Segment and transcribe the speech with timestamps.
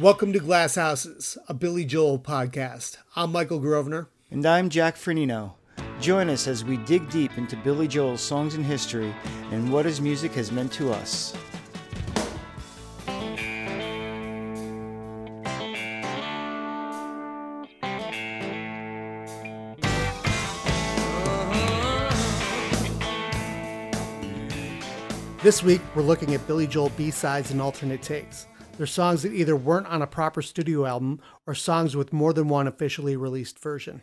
[0.00, 2.96] Welcome to Glass Houses, a Billy Joel podcast.
[3.14, 4.08] I'm Michael Grosvenor.
[4.28, 5.52] And I'm Jack Firneno.
[6.00, 9.14] Join us as we dig deep into Billy Joel's songs and history
[9.52, 11.32] and what his music has meant to us.
[25.44, 28.48] This week, we're looking at Billy Joel B sides and alternate takes.
[28.76, 32.48] They're songs that either weren't on a proper studio album or songs with more than
[32.48, 34.02] one officially released version.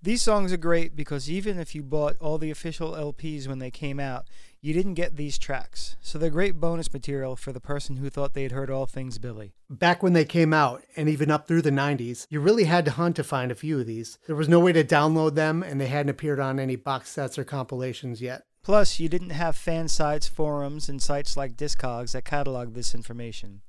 [0.00, 3.70] These songs are great because even if you bought all the official LPs when they
[3.70, 4.26] came out,
[4.60, 5.96] you didn't get these tracks.
[6.00, 9.54] So they're great bonus material for the person who thought they'd heard all things Billy.
[9.70, 12.90] Back when they came out, and even up through the 90s, you really had to
[12.92, 14.18] hunt to find a few of these.
[14.26, 17.38] There was no way to download them, and they hadn't appeared on any box sets
[17.38, 18.42] or compilations yet.
[18.64, 23.62] Plus, you didn't have fan sites, forums, and sites like Discogs that catalog this information.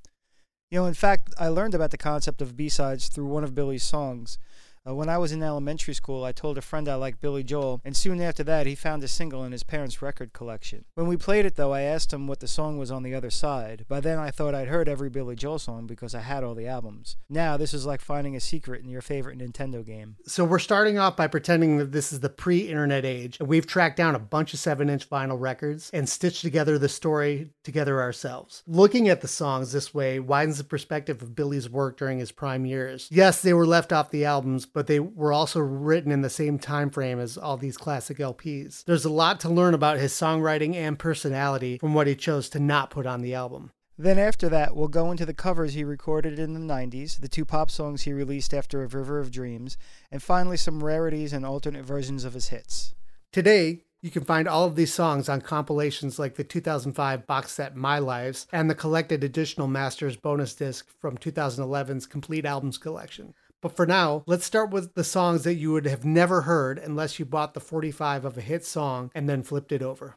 [0.74, 3.84] You know, in fact, I learned about the concept of B-sides through one of Billy's
[3.84, 4.40] songs.
[4.86, 7.80] Uh, when I was in elementary school, I told a friend I liked Billy Joel,
[7.86, 10.84] and soon after that, he found a single in his parents' record collection.
[10.94, 13.30] When we played it, though, I asked him what the song was on the other
[13.30, 13.86] side.
[13.88, 16.66] By then, I thought I'd heard every Billy Joel song because I had all the
[16.66, 17.16] albums.
[17.30, 20.16] Now, this is like finding a secret in your favorite Nintendo game.
[20.26, 23.66] So, we're starting off by pretending that this is the pre internet age, and we've
[23.66, 28.02] tracked down a bunch of 7 inch vinyl records and stitched together the story together
[28.02, 28.62] ourselves.
[28.66, 32.66] Looking at the songs this way widens the perspective of Billy's work during his prime
[32.66, 33.08] years.
[33.10, 36.58] Yes, they were left off the albums, but they were also written in the same
[36.58, 38.84] time frame as all these classic LPs.
[38.84, 42.60] There's a lot to learn about his songwriting and personality from what he chose to
[42.60, 43.70] not put on the album.
[43.96, 47.44] Then after that, we'll go into the covers he recorded in the 90s, the two
[47.44, 49.78] pop songs he released after A River of Dreams,
[50.10, 52.96] and finally some rarities and alternate versions of his hits.
[53.32, 57.76] Today, you can find all of these songs on compilations like the 2005 box set
[57.76, 63.32] My Lives and the collected additional masters bonus disc from 2011's Complete Albums collection.
[63.64, 67.18] But for now, let's start with the songs that you would have never heard unless
[67.18, 70.16] you bought the 45 of a hit song and then flipped it over.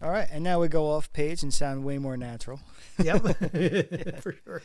[0.00, 2.60] All right, and now we go off page and sound way more natural.
[3.02, 3.20] Yep,
[4.22, 4.62] for sure.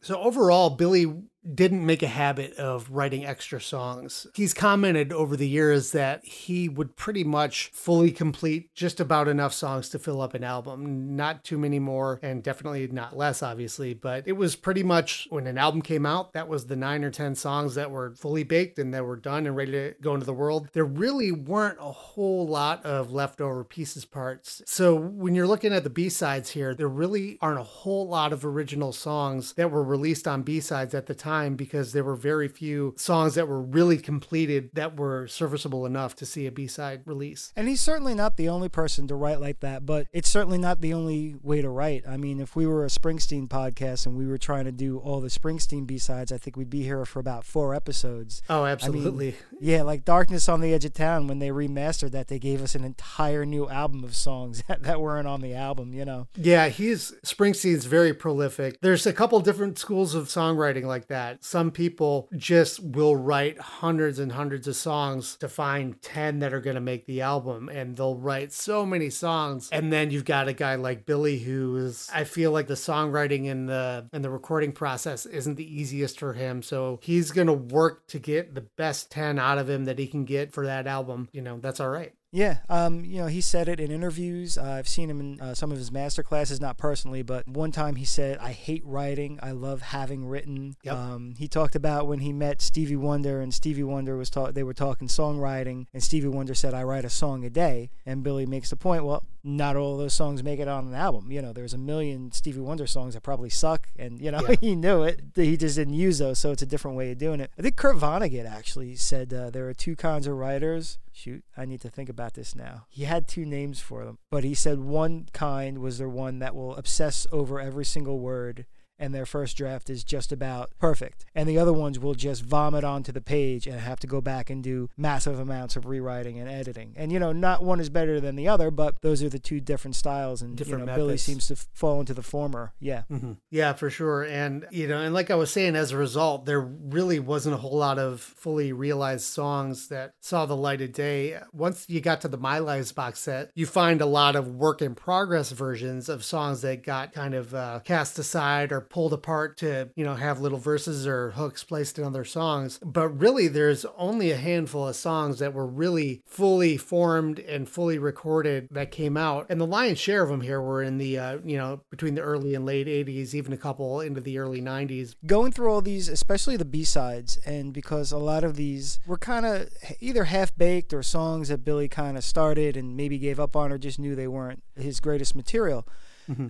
[0.00, 1.12] So overall, Billy
[1.54, 4.26] didn't make a habit of writing extra songs.
[4.34, 9.52] He's commented over the years that he would pretty much fully complete just about enough
[9.52, 11.16] songs to fill up an album.
[11.16, 15.46] Not too many more, and definitely not less, obviously, but it was pretty much when
[15.46, 18.78] an album came out, that was the nine or 10 songs that were fully baked
[18.78, 20.68] and that were done and ready to go into the world.
[20.72, 24.62] There really weren't a whole lot of leftover pieces parts.
[24.66, 28.32] So when you're looking at the B sides here, there really aren't a whole lot
[28.32, 32.04] of original songs that were released on B sides at the time time because there
[32.04, 36.52] were very few songs that were really completed that were serviceable enough to see a
[36.52, 37.52] B-side release.
[37.56, 40.80] And he's certainly not the only person to write like that, but it's certainly not
[40.80, 42.04] the only way to write.
[42.06, 45.20] I mean, if we were a Springsteen podcast and we were trying to do all
[45.20, 48.42] the Springsteen B-sides, I think we'd be here for about four episodes.
[48.50, 49.28] Oh, absolutely.
[49.28, 52.38] I mean, yeah, like Darkness on the Edge of Town, when they remastered that, they
[52.38, 56.04] gave us an entire new album of songs that, that weren't on the album, you
[56.04, 56.28] know?
[56.36, 58.80] Yeah, he's Springsteen's very prolific.
[58.82, 61.44] There's a couple different schools of songwriting like that that.
[61.44, 66.60] Some people just will write hundreds and hundreds of songs to find 10 that are
[66.60, 69.68] going to make the album, and they'll write so many songs.
[69.72, 73.50] And then you've got a guy like Billy who is, I feel like the songwriting
[73.50, 76.62] and the and the recording process isn't the easiest for him.
[76.62, 80.06] So he's going to work to get the best 10 out of him that he
[80.06, 81.28] can get for that album.
[81.32, 82.12] You know, that's all right.
[82.34, 84.56] Yeah, um, you know, he said it in interviews.
[84.56, 87.72] Uh, I've seen him in uh, some of his master classes, not personally, but one
[87.72, 89.38] time he said, "I hate writing.
[89.42, 90.94] I love having written." Yep.
[90.94, 94.54] Um, he talked about when he met Stevie Wonder, and Stevie Wonder was talk.
[94.54, 98.22] They were talking songwriting, and Stevie Wonder said, "I write a song a day." And
[98.22, 101.30] Billy makes the point, well, not all those songs make it on an album.
[101.30, 104.56] You know, there's a million Stevie Wonder songs that probably suck, and you know Yeah.
[104.60, 105.20] he knew it.
[105.34, 107.50] He just didn't use those, so it's a different way of doing it.
[107.58, 110.98] I think Kurt Vonnegut actually said uh, there are two kinds of writers.
[111.12, 112.86] Shoot, I need to think about this now.
[112.88, 116.54] He had two names for them, but he said one kind was the one that
[116.54, 118.66] will obsess over every single word
[119.02, 121.26] and their first draft is just about perfect.
[121.34, 124.48] And the other ones will just vomit onto the page and have to go back
[124.48, 126.94] and do massive amounts of rewriting and editing.
[126.96, 129.60] And you know, not one is better than the other, but those are the two
[129.60, 130.40] different styles.
[130.40, 132.72] And Different you know, Billy seems to fall into the former.
[132.78, 133.02] Yeah.
[133.10, 133.38] Mhm.
[133.50, 134.22] Yeah, for sure.
[134.22, 137.58] And, you know, and like I was saying, as a result, there really wasn't a
[137.58, 141.38] whole lot of fully realized songs that saw the light of day.
[141.52, 144.80] Once you got to the My Lives box set, you find a lot of work
[144.80, 149.56] in progress versions of songs that got kind of uh, cast aside or pulled apart
[149.56, 152.78] to, you know, have little verses or hooks placed in other songs.
[152.84, 157.98] But really, there's only a handful of songs that were really fully formed and fully
[157.98, 159.46] recorded that came out.
[159.48, 162.20] And the lion's share of them here were in the, uh, you know, between the
[162.20, 165.14] early and late 80s, even a couple into the early 90s.
[165.26, 169.18] Going through all these, especially the B sides, and because a lot of these were
[169.18, 173.40] kind of either half baked or songs that Billy kind of started and maybe gave
[173.40, 175.88] up on or just knew they weren't his greatest material.
[176.30, 176.48] Mm-hmm.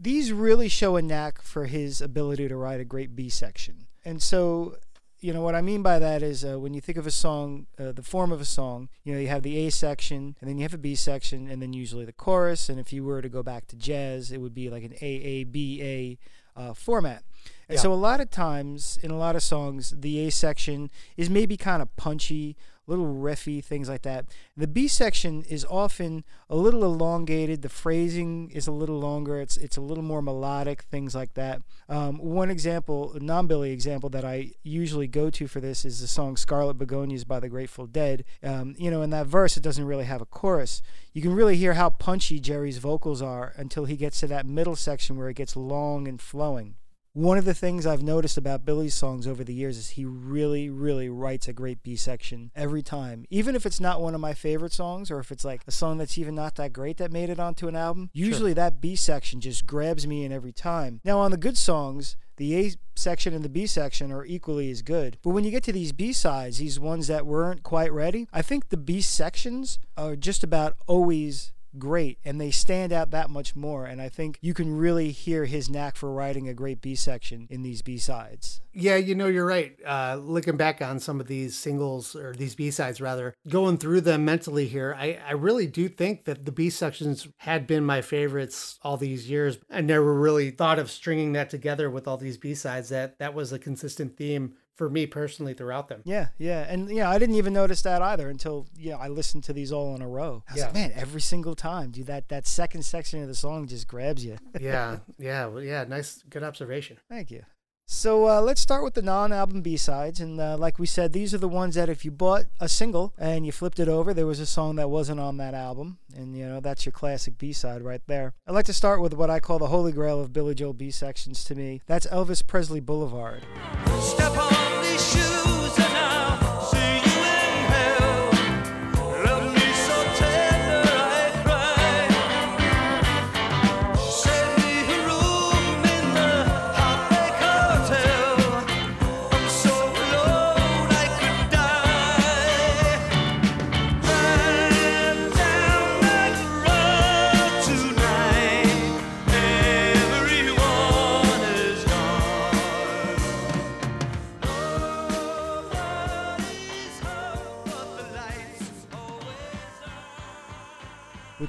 [0.00, 3.86] These really show a knack for his ability to write a great B section.
[4.04, 4.76] And so
[5.20, 7.66] you know what I mean by that is uh, when you think of a song,
[7.78, 10.58] uh, the form of a song, you know, you have the A section, and then
[10.58, 12.68] you have a B section, and then usually the chorus.
[12.68, 15.06] And if you were to go back to jazz, it would be like an A
[15.06, 17.24] A B A uh, format.
[17.68, 17.82] And yeah.
[17.82, 21.56] so a lot of times in a lot of songs, the A section is maybe
[21.56, 24.26] kind of punchy little riffy, things like that.
[24.56, 27.62] The B section is often a little elongated.
[27.62, 29.40] The phrasing is a little longer.
[29.40, 31.62] It's it's a little more melodic, things like that.
[31.88, 36.06] Um, one example, a non-Billy example that I usually go to for this is the
[36.06, 38.24] song "Scarlet Begonias" by the Grateful Dead.
[38.42, 40.82] Um, you know, in that verse, it doesn't really have a chorus.
[41.12, 44.76] You can really hear how punchy Jerry's vocals are until he gets to that middle
[44.76, 46.76] section where it gets long and flowing.
[47.16, 50.68] One of the things I've noticed about Billy's songs over the years is he really,
[50.68, 53.24] really writes a great B section every time.
[53.30, 55.96] Even if it's not one of my favorite songs or if it's like a song
[55.96, 58.56] that's even not that great that made it onto an album, usually sure.
[58.56, 61.00] that B section just grabs me in every time.
[61.04, 64.82] Now, on the good songs, the A section and the B section are equally as
[64.82, 65.16] good.
[65.22, 68.42] But when you get to these B sides, these ones that weren't quite ready, I
[68.42, 73.54] think the B sections are just about always great and they stand out that much
[73.54, 76.94] more and i think you can really hear his knack for writing a great b
[76.94, 78.60] section in these b sides.
[78.72, 79.76] Yeah you know you're right.
[79.86, 84.02] Uh, looking back on some of these singles or these b sides rather going through
[84.02, 88.02] them mentally here I, I really do think that the b sections had been my
[88.02, 89.58] favorites all these years.
[89.70, 92.88] I never really thought of stringing that together with all these b sides.
[92.88, 96.02] That that was a consistent theme for me personally throughout them.
[96.04, 99.52] Yeah, yeah, and yeah, I didn't even notice that either until yeah I listened to
[99.52, 100.44] these all in a row.
[100.48, 100.64] I was yeah.
[100.66, 104.24] like, man, every single time, dude, that that second section of the song just grabs
[104.24, 104.36] you.
[104.60, 105.84] yeah, yeah, well, yeah.
[105.84, 106.98] Nice, good observation.
[107.08, 107.42] Thank you.
[107.88, 111.38] So uh, let's start with the non-album B-sides, and uh, like we said, these are
[111.38, 114.40] the ones that if you bought a single and you flipped it over, there was
[114.40, 118.02] a song that wasn't on that album, and you know that's your classic B-side right
[118.08, 118.34] there.
[118.44, 120.90] I'd like to start with what I call the holy grail of Billy Joel B
[120.90, 121.80] sections to me.
[121.86, 123.44] That's Elvis Presley Boulevard.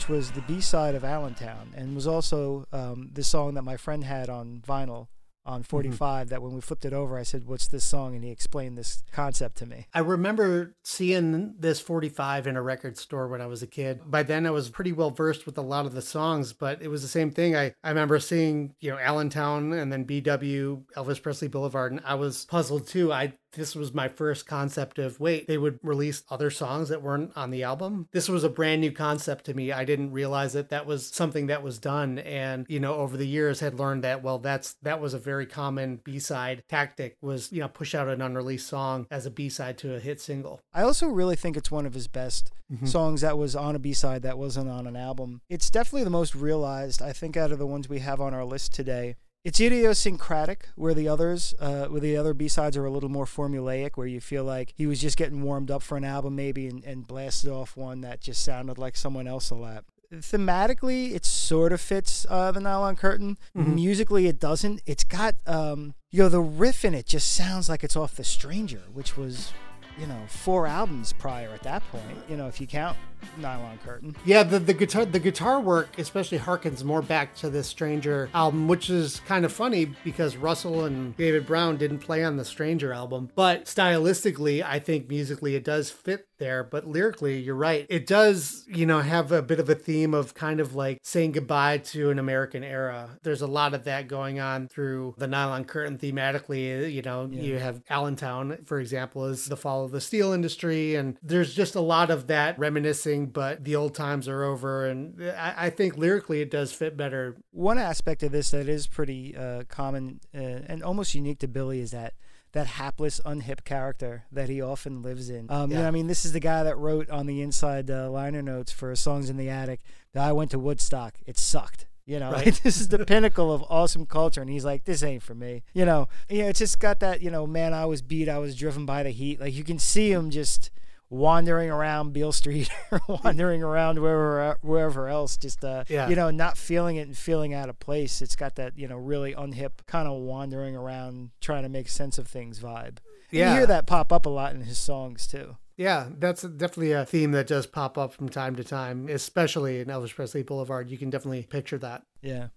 [0.07, 3.75] Which was the B side of Allentown, and was also um, the song that my
[3.75, 5.07] friend had on vinyl
[5.45, 5.67] on mm-hmm.
[5.67, 6.29] 45 mm-hmm.
[6.29, 8.15] that when we flipped it over, I said, What's this song?
[8.15, 9.87] And he explained this concept to me.
[9.93, 14.01] I remember seeing this 45 in a record store when I was a kid.
[14.05, 16.87] By then, I was pretty well versed with a lot of the songs, but it
[16.87, 17.55] was the same thing.
[17.55, 22.15] I, I remember seeing, you know, Allentown and then BW, Elvis Presley Boulevard, and I
[22.15, 23.11] was puzzled too.
[23.11, 27.31] I this was my first concept of wait, they would release other songs that weren't
[27.35, 28.07] on the album.
[28.13, 29.71] This was a brand new concept to me.
[29.71, 32.19] I didn't realize that that was something that was done.
[32.19, 35.45] And, you know, over the years had learned that, well, that's, that was a very
[35.45, 39.95] common B-side tactic was, you know, push out an unreleased song as a B-side to
[39.95, 40.61] a hit single.
[40.73, 42.85] I also really think it's one of his best mm-hmm.
[42.85, 45.41] songs that was on a B-side that wasn't on an album.
[45.49, 48.45] It's definitely the most realized, I think, out of the ones we have on our
[48.45, 49.15] list today.
[49.47, 53.23] It's idiosyncratic, where the others, uh, where the other B sides are a little more
[53.23, 56.67] formulaic, where you feel like he was just getting warmed up for an album, maybe,
[56.67, 59.85] and, and blasted off one that just sounded like someone else a lot.
[60.13, 63.37] Thematically, it sort of fits uh, the Nylon Curtain.
[63.55, 63.75] Mm-hmm.
[63.75, 64.81] Musically, it doesn't.
[64.85, 68.25] It's got, um, you know, the riff in it just sounds like it's off The
[68.25, 69.53] Stranger, which was
[69.97, 72.97] you know, four albums prior at that point, you know, if you count
[73.37, 74.15] Nylon Curtain.
[74.25, 78.67] Yeah, the, the guitar the guitar work especially harkens more back to this Stranger album,
[78.67, 82.93] which is kind of funny because Russell and David Brown didn't play on the Stranger
[82.93, 83.29] album.
[83.35, 87.85] But stylistically, I think musically it does fit there, but lyrically, you're right.
[87.89, 91.31] It does, you know, have a bit of a theme of kind of like saying
[91.31, 93.17] goodbye to an American era.
[93.23, 96.91] There's a lot of that going on through the Nylon Curtain thematically.
[96.91, 97.41] You know, yeah.
[97.41, 101.75] you have Allentown, for example, is the fall of the steel industry, and there's just
[101.75, 104.85] a lot of that reminiscent reminiscing, but the old times are over.
[104.85, 107.37] And I, I think lyrically it does fit better.
[107.51, 111.79] One aspect of this that is pretty uh, common uh, and almost unique to Billy
[111.79, 112.13] is that
[112.53, 115.47] that hapless, unhip character that he often lives in.
[115.49, 115.77] Um, yeah.
[115.77, 118.41] you know, I mean, this is the guy that wrote on the inside uh, liner
[118.41, 119.81] notes for "Songs in the Attic."
[120.13, 121.15] that I went to Woodstock.
[121.25, 121.87] It sucked.
[122.05, 122.45] You know, right.
[122.45, 125.63] like, this is the pinnacle of awesome culture, and he's like, "This ain't for me."
[125.73, 127.21] You know, yeah, it's just got that.
[127.21, 128.29] You know, man, I was beat.
[128.29, 129.41] I was driven by the heat.
[129.41, 130.71] Like you can see him just
[131.09, 136.09] wandering around Beale Street or wandering around wherever wherever else, just uh, yeah.
[136.09, 138.21] you know, not feeling it and feeling out of place.
[138.21, 142.17] It's got that you know really unhip kind of wandering around trying to make sense
[142.17, 142.97] of things vibe.
[143.31, 145.57] Yeah, you hear that pop up a lot in his songs too.
[145.75, 149.87] Yeah, that's definitely a theme that does pop up from time to time, especially in
[149.87, 150.89] Elvis Presley Boulevard.
[150.89, 152.03] You can definitely picture that.
[152.21, 152.47] Yeah.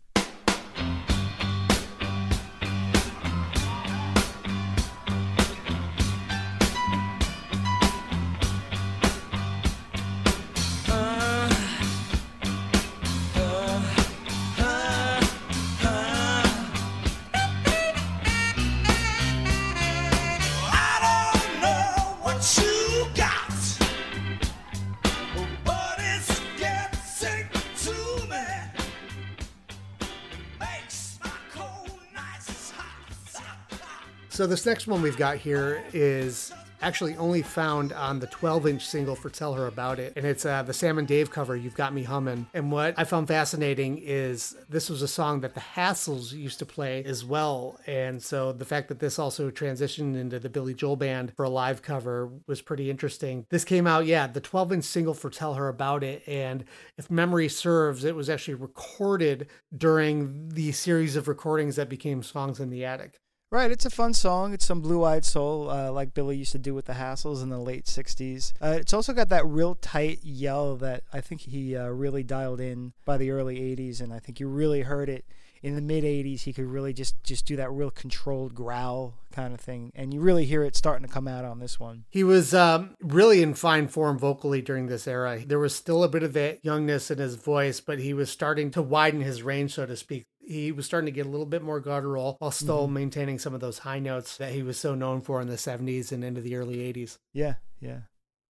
[34.41, 38.87] So this next one we've got here is actually only found on the 12 inch
[38.87, 40.15] single for Tell Her About It.
[40.17, 42.47] And it's uh, the Sam and Dave cover, You've Got Me Humming.
[42.55, 46.65] And what I found fascinating is this was a song that the Hassles used to
[46.65, 47.79] play as well.
[47.87, 51.51] And so the fact that this also transitioned into the Billy Joel band for a
[51.51, 53.45] live cover was pretty interesting.
[53.51, 56.23] This came out, yeah, the 12 inch single for Tell Her About It.
[56.27, 56.65] And
[56.97, 62.59] if memory serves, it was actually recorded during the series of recordings that became Songs
[62.59, 63.21] in the Attic.
[63.53, 64.55] Right, it's a fun song.
[64.55, 67.59] It's some blue-eyed soul, uh, like Billy used to do with the Hassles in the
[67.59, 68.53] late '60s.
[68.63, 72.61] Uh, it's also got that real tight yell that I think he uh, really dialed
[72.61, 75.25] in by the early '80s, and I think you really heard it
[75.65, 76.43] in the mid '80s.
[76.43, 80.21] He could really just just do that real controlled growl kind of thing, and you
[80.21, 82.05] really hear it starting to come out on this one.
[82.09, 85.41] He was um, really in fine form vocally during this era.
[85.45, 88.71] There was still a bit of that youngness in his voice, but he was starting
[88.71, 91.63] to widen his range, so to speak he was starting to get a little bit
[91.63, 92.95] more guttural while still mm-hmm.
[92.95, 96.11] maintaining some of those high notes that he was so known for in the 70s
[96.11, 97.19] and into the early 80s.
[97.33, 98.01] Yeah, yeah.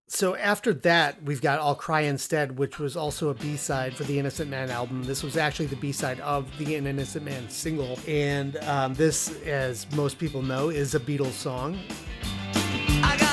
[0.09, 4.05] So after that, we've got I'll Cry Instead, which was also a B side for
[4.05, 5.05] the Innocent Man album.
[5.05, 7.97] This was actually the B side of the Innocent Man single.
[8.09, 11.79] And um, this, as most people know, is a Beatles song.
[13.05, 13.31] I got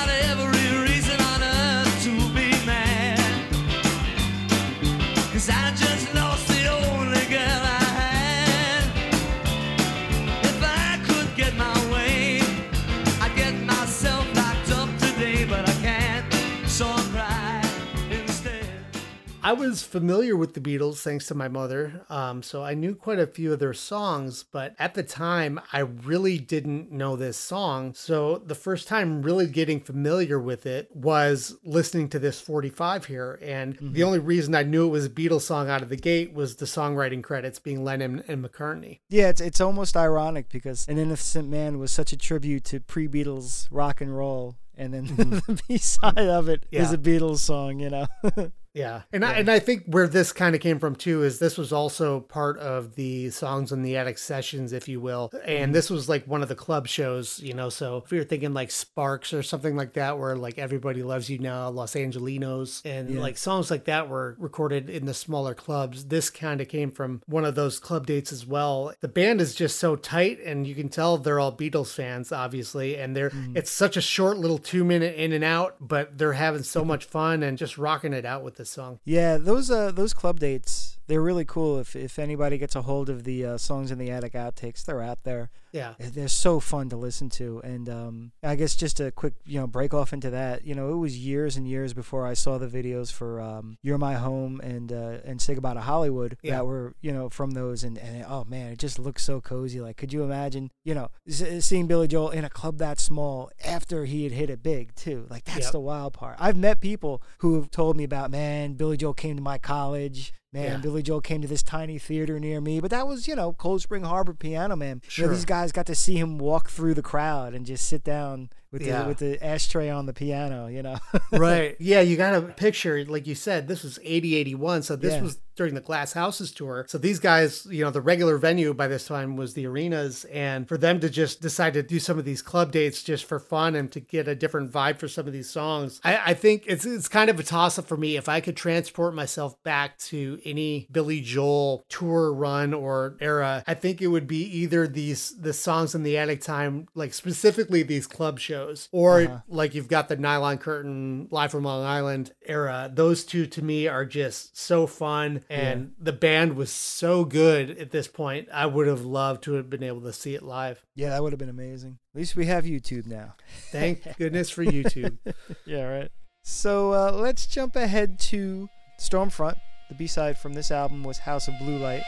[19.48, 23.18] I was familiar with the Beatles thanks to my mother, um, so I knew quite
[23.18, 24.42] a few of their songs.
[24.42, 27.94] But at the time, I really didn't know this song.
[27.94, 33.38] So the first time really getting familiar with it was listening to this 45 here.
[33.40, 33.94] And mm-hmm.
[33.94, 36.56] the only reason I knew it was a Beatles song out of the gate was
[36.56, 38.98] the songwriting credits being Lennon and McCartney.
[39.08, 43.66] Yeah, it's it's almost ironic because An Innocent Man was such a tribute to pre-Beatles
[43.70, 45.52] rock and roll and then mm-hmm.
[45.52, 46.82] the B side of it yeah.
[46.82, 48.06] is a Beatles song, you know.
[48.78, 49.02] Yeah.
[49.12, 49.30] And yeah.
[49.30, 52.20] I and I think where this kind of came from too is this was also
[52.20, 55.30] part of the songs in the attic sessions, if you will.
[55.44, 55.72] And mm-hmm.
[55.72, 57.68] this was like one of the club shows, you know.
[57.68, 61.38] So if you're thinking like Sparks or something like that, where like everybody loves you
[61.38, 63.20] now, Los Angelinos, and yeah.
[63.20, 66.06] like songs like that were recorded in the smaller clubs.
[66.06, 68.92] This kind of came from one of those club dates as well.
[69.00, 72.96] The band is just so tight, and you can tell they're all Beatles fans, obviously,
[72.96, 73.56] and they're mm-hmm.
[73.56, 77.04] it's such a short little two minute in and out, but they're having so much
[77.04, 79.00] fun and just rocking it out with this song.
[79.04, 81.80] Yeah, those uh those club dates they're really cool.
[81.80, 85.02] If if anybody gets a hold of the uh, songs in the attic outtakes, they're
[85.02, 85.50] out there.
[85.72, 87.60] Yeah, they're so fun to listen to.
[87.64, 90.66] And um, I guess just a quick you know break off into that.
[90.66, 93.98] You know, it was years and years before I saw the videos for um, "You're
[93.98, 96.56] My Home" and uh, and "Say Goodbye to Hollywood" yeah.
[96.56, 97.84] that were you know from those.
[97.84, 99.80] And and oh man, it just looks so cozy.
[99.80, 104.04] Like, could you imagine you know seeing Billy Joel in a club that small after
[104.04, 105.26] he had hit it big too?
[105.30, 105.72] Like that's yep.
[105.72, 106.36] the wild part.
[106.38, 110.34] I've met people who have told me about man, Billy Joel came to my college
[110.52, 110.76] Man, Yeah.
[110.78, 113.82] Billy Joel came to this tiny theater near me, but that was, you know, Cold
[113.82, 115.02] Spring Harbor Piano Man.
[115.16, 118.02] You know, these guys got to see him walk through the crowd and just sit
[118.02, 119.02] down with Yeah.
[119.02, 120.98] the with the ashtray on the piano, you know.
[121.32, 121.76] right.
[121.80, 124.82] Yeah, you got to picture, like you said, this was 80, 81.
[124.82, 125.22] So this Yeah.
[125.22, 126.84] was during the Glass Houses tour.
[126.88, 130.24] So these guys, you know, the regular venue by this time was the arenas.
[130.26, 133.40] And for them to just decide to do some of these club dates just for
[133.40, 136.64] fun and to get a different vibe for some of these songs, I, I think
[136.66, 138.16] it's, it's kind of a toss up for me.
[138.16, 143.74] If I could transport myself back to any Billy Joel tour run or era, I
[143.74, 148.06] think it would be either these, the songs in the attic time, like specifically these
[148.06, 149.38] club shows, or Uh-huh.
[149.48, 152.90] like you've got the Nylon Curtain Live from Long Island era.
[152.92, 155.42] Those two to me are just so fun.
[155.50, 158.48] And the band was so good at this point.
[158.52, 160.84] I would have loved to have been able to see it live.
[160.94, 161.98] yeah, that would have been amazing.
[162.14, 163.34] At least we have YouTube now.
[163.70, 165.18] Thank goodness for YouTube.
[165.64, 166.10] Yeah, right.
[166.42, 168.68] So uh, let's jump ahead to
[169.00, 169.56] Stormfront.
[169.88, 172.02] The B side from this album was House of Blue Light.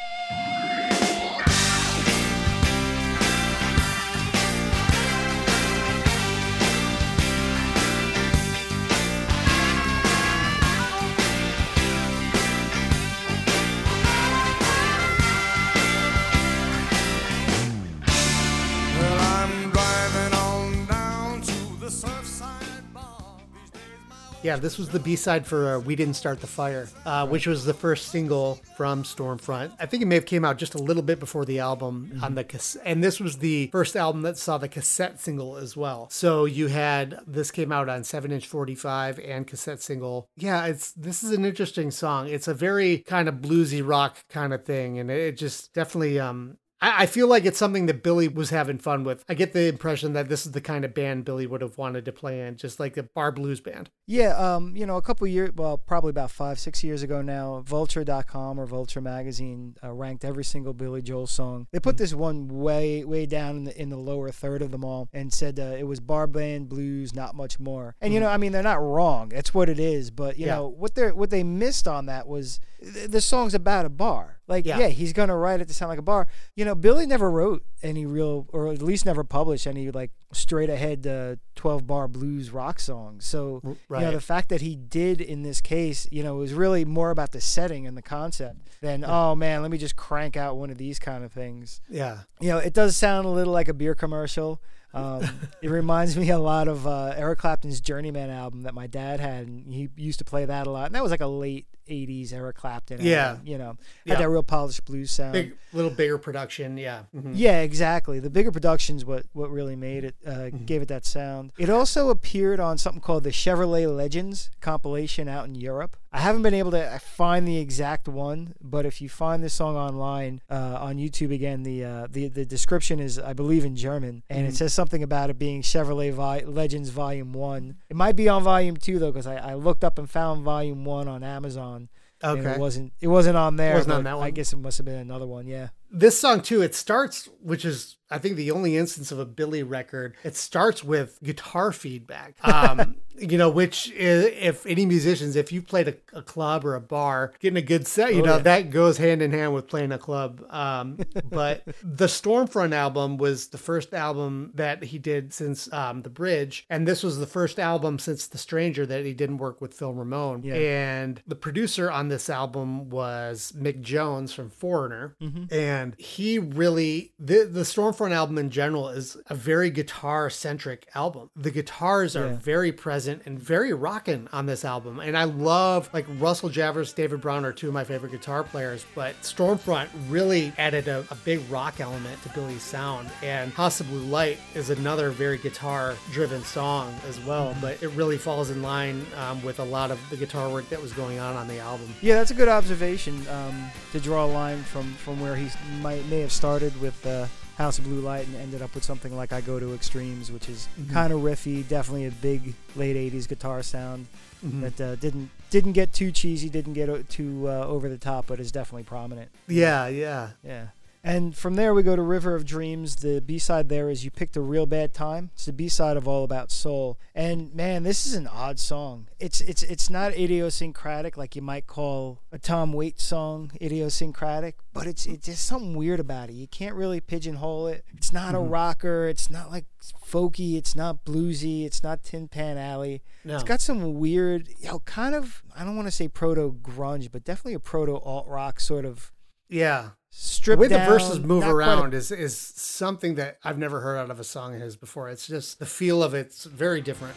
[24.43, 27.47] Yeah, this was the B side for uh, "We Didn't Start the Fire," uh, which
[27.47, 29.73] was the first single from Stormfront.
[29.79, 32.35] I think it may have came out just a little bit before the album on
[32.35, 36.09] the and this was the first album that saw the cassette single as well.
[36.11, 40.31] So you had this came out on seven inch forty five and cassette single.
[40.37, 42.29] Yeah, it's this is an interesting song.
[42.29, 46.57] It's a very kind of bluesy rock kind of thing, and it just definitely um
[46.81, 49.25] I I feel like it's something that Billy was having fun with.
[49.29, 52.05] I get the impression that this is the kind of band Billy would have wanted
[52.07, 53.91] to play in, just like a bar blues band.
[54.11, 57.63] Yeah, um, you know, a couple years, well, probably about five, six years ago now,
[57.65, 61.69] Vulture.com or Vulture Magazine uh, ranked every single Billy Joel song.
[61.71, 64.85] They put this one way, way down in the, in the lower third of them
[64.85, 67.95] all and said uh, it was bar band blues, not much more.
[68.01, 69.29] And you know, I mean, they're not wrong.
[69.29, 70.11] That's what it is.
[70.11, 70.57] But you Yeah.
[70.57, 74.41] know, what they what they missed on that was th- the song's about a bar.
[74.49, 74.79] Like, Yeah.
[74.81, 74.89] yeah.
[74.89, 76.27] he's gonna write it to sound like a bar.
[76.57, 80.71] You know, Billy never wrote any real, or at least never published any like straight
[80.71, 83.27] ahead uh, twelve bar blues rock songs.
[83.27, 86.85] So you know, the fact that he did in this case, you know, was really
[86.85, 90.57] more about the setting and the concept than oh man, let me just crank out
[90.57, 91.81] one of these kind of things.
[91.89, 92.21] Yeah.
[92.41, 94.61] You know, it does sound a little like a beer commercial.
[94.93, 95.29] Um,
[95.63, 99.47] it reminds me a lot of uh, Eric Clapton's Journeyman album that my dad had,
[99.47, 100.87] and he used to play that a lot.
[100.87, 102.99] And that was like a late '80s Eric Clapton.
[103.01, 103.39] Yeah.
[103.45, 104.15] you know, had Yeah.
[104.19, 105.33] that real polished blues sound.
[105.33, 106.77] Big, little bigger production.
[106.77, 107.03] Yeah.
[107.15, 107.33] Mhm.
[107.35, 108.21] Yeah, exactly.
[108.21, 110.65] The bigger productions what what really made it uh, Mm-hmm.
[110.65, 111.53] gave it that sound.
[111.59, 115.97] It also appeared on something called the Chevrolet Legends compilation out in Europe.
[116.13, 119.77] I haven't been able to find the exact one, but if you find this song
[119.77, 124.23] online uh, on YouTube again, the uh, the the description is I believe in German,
[124.29, 124.49] and Mm-hmm.
[124.49, 127.77] it says something about it being Chevrolet Vi- Legends Volume One.
[127.89, 130.85] It might be on Volume Two though, because I, I looked up and found Volume
[130.85, 131.80] One on Amazon.
[132.23, 132.51] Okay.
[132.53, 133.75] it wasn't it wasn't on there.
[133.75, 135.47] Wasn't on that I guess it must have been another one.
[135.47, 135.69] Yeah.
[135.91, 139.63] This song too, it starts, which is I think the only instance of a Billy
[139.63, 140.17] record.
[140.25, 142.35] It starts with guitar feedback.
[142.51, 146.75] Um, you know, which is, if any musicians, if you played a, a club or
[146.75, 148.43] a bar, getting a good set, you Oh, know, yeah.
[148.43, 150.43] that goes hand in hand with playing a club.
[150.49, 150.99] Um,
[151.29, 156.65] but the Stormfront album was the first album that he did since um, The Bridge.
[156.71, 159.93] And this was the first album since The Stranger that he didn't work with Phil
[159.93, 160.43] Ramone.
[160.43, 160.55] Yeah.
[160.55, 165.15] And the producer on this album was Mick Jones from Foreigner.
[165.51, 171.31] And he really, the, the Stormfront album in general is a very guitar centric album.
[171.37, 172.37] The guitars are Yeah.
[172.37, 175.01] very present and very rocking on this album.
[175.01, 178.85] And I love, like, Russell Javors, David Brown are two of my favorite guitar players,
[178.95, 183.09] but Stormfront really added a, a big rock element to Billy's sound.
[183.23, 187.89] And House of Blue Light is another very guitar driven song as well, but it
[187.91, 191.19] really falls in line um, with a lot of the guitar work that was going
[191.19, 191.93] on on the album.
[192.01, 195.49] Yeah, that's a good observation um, to draw a line from, from where he
[195.83, 199.15] might may have started with uh, House of Blue Light and ended up with something
[199.17, 203.29] like I Go to Extremes, which is kind of riffy, definitely a big late '80s
[203.29, 204.07] guitar sound
[204.45, 204.61] Mhm.
[204.63, 208.41] that uh, didn't didn't get too cheesy, didn't get too uh, over the top, but
[208.41, 209.29] is definitely prominent.
[209.49, 210.31] Yeah, yeah.
[210.43, 210.67] Yeah.
[211.03, 212.97] And from there, we go to River of Dreams.
[212.97, 215.31] The B side there is You Picked a Real Bad Time.
[215.35, 216.99] It's the B side of All About Soul.
[217.15, 219.09] And man, this is an odd song.
[219.19, 224.87] It's it's it's not idiosyncratic like you might call a Tom Waits song idiosyncratic, but
[224.87, 226.35] it's it's just something weird about it.
[226.35, 227.85] You can't really pigeonhole it.
[227.97, 228.51] It's not a mm-hmm.
[228.51, 229.09] rocker.
[229.09, 229.65] It's not like
[230.07, 230.57] folky.
[230.57, 231.65] It's not bluesy.
[231.65, 233.03] It's not Tin Pan Alley.
[233.25, 233.37] No.
[233.37, 237.11] It's got some weird, you know, kind of I don't want to say proto grunge,
[237.11, 239.13] but definitely a proto alt rock sort of
[239.49, 239.91] Yeah.
[240.13, 243.59] The stripped way the verses move not quite a- around is is something that I've
[243.59, 245.09] never heard out of a song of his before.
[245.09, 247.15] It's just the feel of it's very different.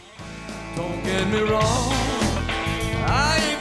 [0.75, 1.63] Don't get me wrong,
[3.05, 3.57] I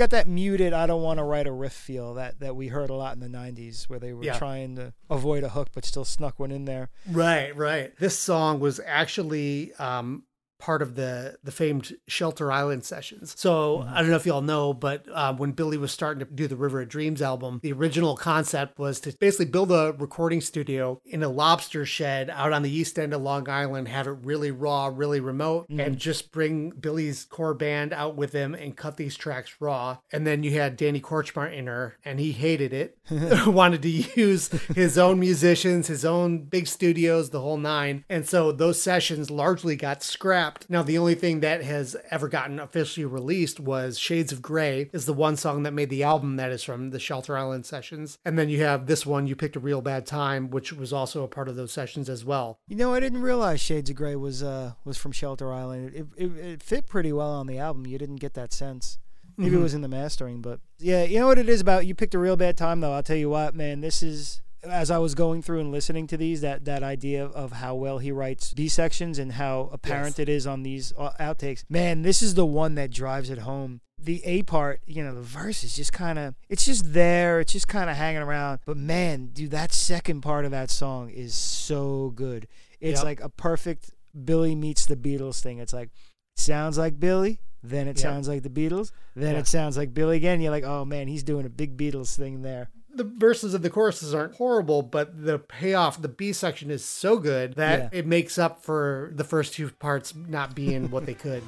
[0.00, 2.90] got that muted I don't want to write a riff feel that that we heard
[2.90, 4.36] a lot in the 90s where they were Yeah.
[4.38, 6.88] trying to avoid a hook but still snuck one in there.
[7.08, 7.96] Right, right.
[7.98, 10.24] This song was actually um,
[10.60, 13.34] part of the the famed Shelter Island sessions.
[13.38, 13.94] So Mm-hmm.
[13.94, 16.56] I don't know if y'all know, but um, when Billy was starting to do the
[16.56, 21.22] River of Dreams album, the original concept was to basically build a recording studio in
[21.22, 24.90] a lobster shed out on the east end of Long Island, have it really raw,
[24.92, 25.80] really remote, Mm-hmm.
[25.80, 29.98] and just bring Billy's core band out with him and cut these tracks raw.
[30.12, 32.98] And then you had Danny Kortchmar in her, and he hated it,
[33.46, 38.04] wanted to use his own musicians, his own big studios, the whole nine.
[38.08, 40.49] And so those sessions largely got scrapped.
[40.68, 45.06] Now, the only thing that has ever gotten officially released was Shades of Grey, is
[45.06, 48.18] the one song that made the album that is from the Shelter Island sessions.
[48.24, 51.24] And then you have this one, You Picked a Real Bad Time, which was also
[51.24, 52.58] a part of those sessions as well.
[52.68, 55.92] You know, I didn't realize Shades of Grey was uh was from Shelter Island.
[55.94, 57.86] It, it, it fit pretty well on the album.
[57.86, 58.98] You didn't get that sense.
[59.36, 59.60] Maybe Mm-hmm.
[59.60, 61.86] it was in the mastering, but yeah, you know what it is about.
[61.86, 62.92] You picked a real bad time, though.
[62.92, 63.80] I'll tell you what, man.
[63.80, 67.52] This is as I was going through and listening to these, that that idea of
[67.52, 71.64] how well he writes B sections and how apparent it is on these uh, outtakes.
[71.68, 73.80] Man, this is the one that drives it home.
[74.02, 77.40] The A part, you know, the verse is just kind of, it's just there.
[77.40, 78.60] It's just kind of hanging around.
[78.64, 82.46] But man, dude, that second part of that song is so good.
[82.80, 83.04] It's Yep.
[83.04, 83.90] like a perfect
[84.24, 85.58] Billy meets the Beatles thing.
[85.58, 85.90] It's like,
[86.34, 87.98] sounds like Billy, then it Yep.
[87.98, 89.40] sounds like the Beatles, then Yeah.
[89.40, 90.40] it sounds like Billy again.
[90.40, 92.70] You're like, oh man, he's doing a big Beatles thing there.
[92.94, 97.18] The verses of the choruses aren't horrible, but the payoff, the B section is so
[97.18, 97.98] good that Yeah.
[98.00, 101.42] it makes up for the first two parts not being what they could.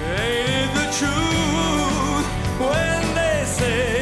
[0.00, 2.26] Ain't the truth
[2.60, 3.97] when they say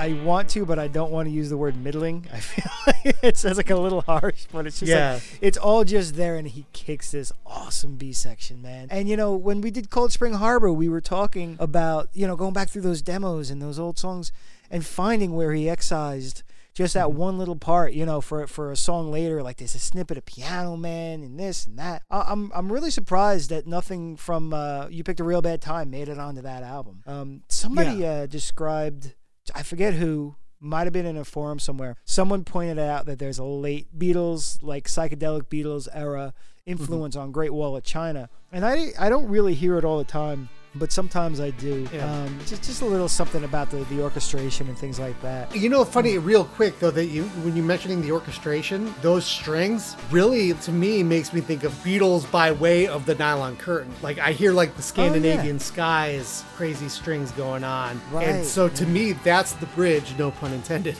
[0.00, 2.26] I want to, but I don't want to use the word middling.
[2.32, 5.14] I feel like it sounds like a little harsh, but it's just Yeah.
[5.14, 8.88] like it's all just there, and he kicks this awesome B section, man.
[8.90, 12.36] And you know, when we did Cold Spring Harbor, we were talking about you know
[12.36, 14.32] going back through those demos and those old songs
[14.70, 18.76] and finding where he excised just that one little part, you know, for for a
[18.76, 22.02] song later, like there's a snippet of Piano Man and this and that.
[22.10, 25.90] I, I'm I'm really surprised that nothing from uh, You Picked a Real Bad Time
[25.90, 27.02] made it onto that album.
[27.06, 29.14] Um, somebody uh, described,
[29.54, 31.96] I forget who, might have been in a forum somewhere.
[32.04, 36.34] Someone pointed out that there's a late Beatles, like psychedelic Beatles era
[36.66, 37.24] influence mm-hmm.
[37.24, 40.50] on Great Wall of China, and I I don't really hear it all the time.
[40.74, 41.88] But sometimes I do.
[41.92, 42.10] Yeah.
[42.10, 45.54] Um, just, just a little something about the, the orchestration and things like that.
[45.54, 49.96] You know, funny, real quick though, that you when you're mentioning the orchestration, those strings
[50.10, 53.92] really, to me, makes me think of Beatles by way of the nylon curtain.
[54.00, 58.86] Like I hear like the Scandinavian skies, crazy strings going on, Right, and so to
[58.86, 60.14] me, that's the bridge.
[60.18, 60.96] No pun intended.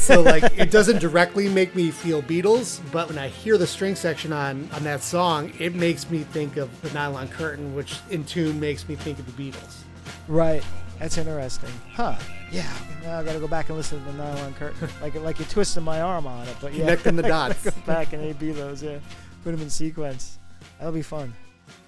[0.00, 3.94] So like, it doesn't directly make me feel Beatles, but when I hear the string
[3.94, 8.24] section on on that song, it makes me think of the nylon curtain, which in
[8.24, 9.82] tune makes me think of the Beatles.
[10.28, 10.62] Right.
[10.98, 11.70] That's interesting.
[11.92, 12.16] Huh.
[12.50, 12.72] Yeah.
[13.02, 14.88] Now I gotta go back and listen to the nylon curtain.
[15.00, 16.80] like like you're twisting my arm on it, but yeah.
[16.80, 17.64] Connecting the dots.
[17.64, 18.98] Go back and AB those, yeah.
[19.42, 20.38] Put them in sequence.
[20.78, 21.34] That'll be fun.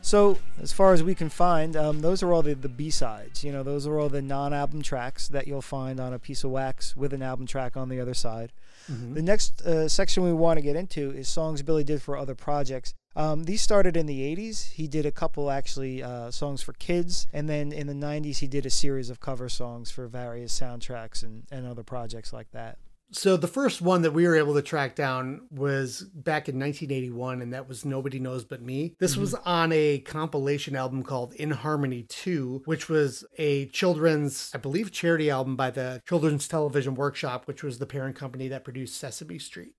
[0.05, 3.43] So, as far as we can find, um, those are all the, the B sides.
[3.43, 6.45] You know, those are all the non album tracks that you'll find on a piece
[6.45, 8.53] of wax with an album track on the other side.
[9.14, 12.35] The next uh, section we want to get into is songs Billy did for other
[12.35, 12.93] projects.
[13.17, 14.73] Um, these started in the 80s.
[14.73, 18.47] He did a couple actually uh, songs for kids, and then in the 90s he
[18.47, 22.77] did a series of cover songs for various soundtracks and, and other projects like that.
[23.11, 27.43] So the first one that we were able to track down was back in 1981,
[27.43, 28.97] and that was Nobody Knows But Me.
[28.99, 29.21] This mm-hmm.
[29.21, 34.90] was on a compilation album called In Harmony 2, which was a children's, I believe,
[34.90, 39.38] charity album by the Children's Television Workshop, which was the parent company that produced Sesame
[39.38, 39.75] Street.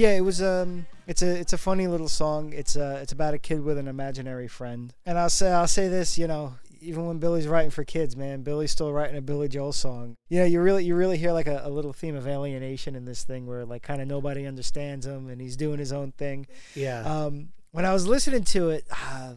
[0.00, 2.54] Yeah, it was um it's a it's a funny little song.
[2.54, 4.94] It's uh it's about a kid with an imaginary friend.
[5.04, 8.40] And I'll say I'll say this, you know, even when Billy's writing for kids, man,
[8.42, 10.16] Billy's still writing a Billy Joel song.
[10.30, 13.04] You know, you really you really hear like a, a little theme of alienation in
[13.04, 16.46] this thing where like kind of nobody understands him and he's doing his own thing.
[16.74, 17.00] Yeah.
[17.02, 19.34] Um when I was listening to it, uh,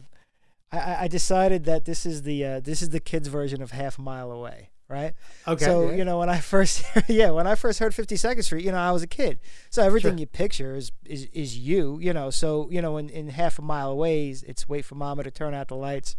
[0.72, 3.70] I- I, I decided that this is the uh, this is the kids version of
[3.70, 5.14] Half Mile Away, right?
[5.48, 5.64] okay.
[5.64, 5.96] So yeah.
[5.96, 8.90] you know when I first yeah when I first heard 52nd Street, you know I
[8.92, 9.38] was a kid,
[9.70, 10.20] so everything Sure.
[10.20, 12.30] you picture is, is is you, you know.
[12.30, 15.30] So you know in, in half a mile away, it's- it's wait for mama to
[15.30, 16.16] turn out the lights,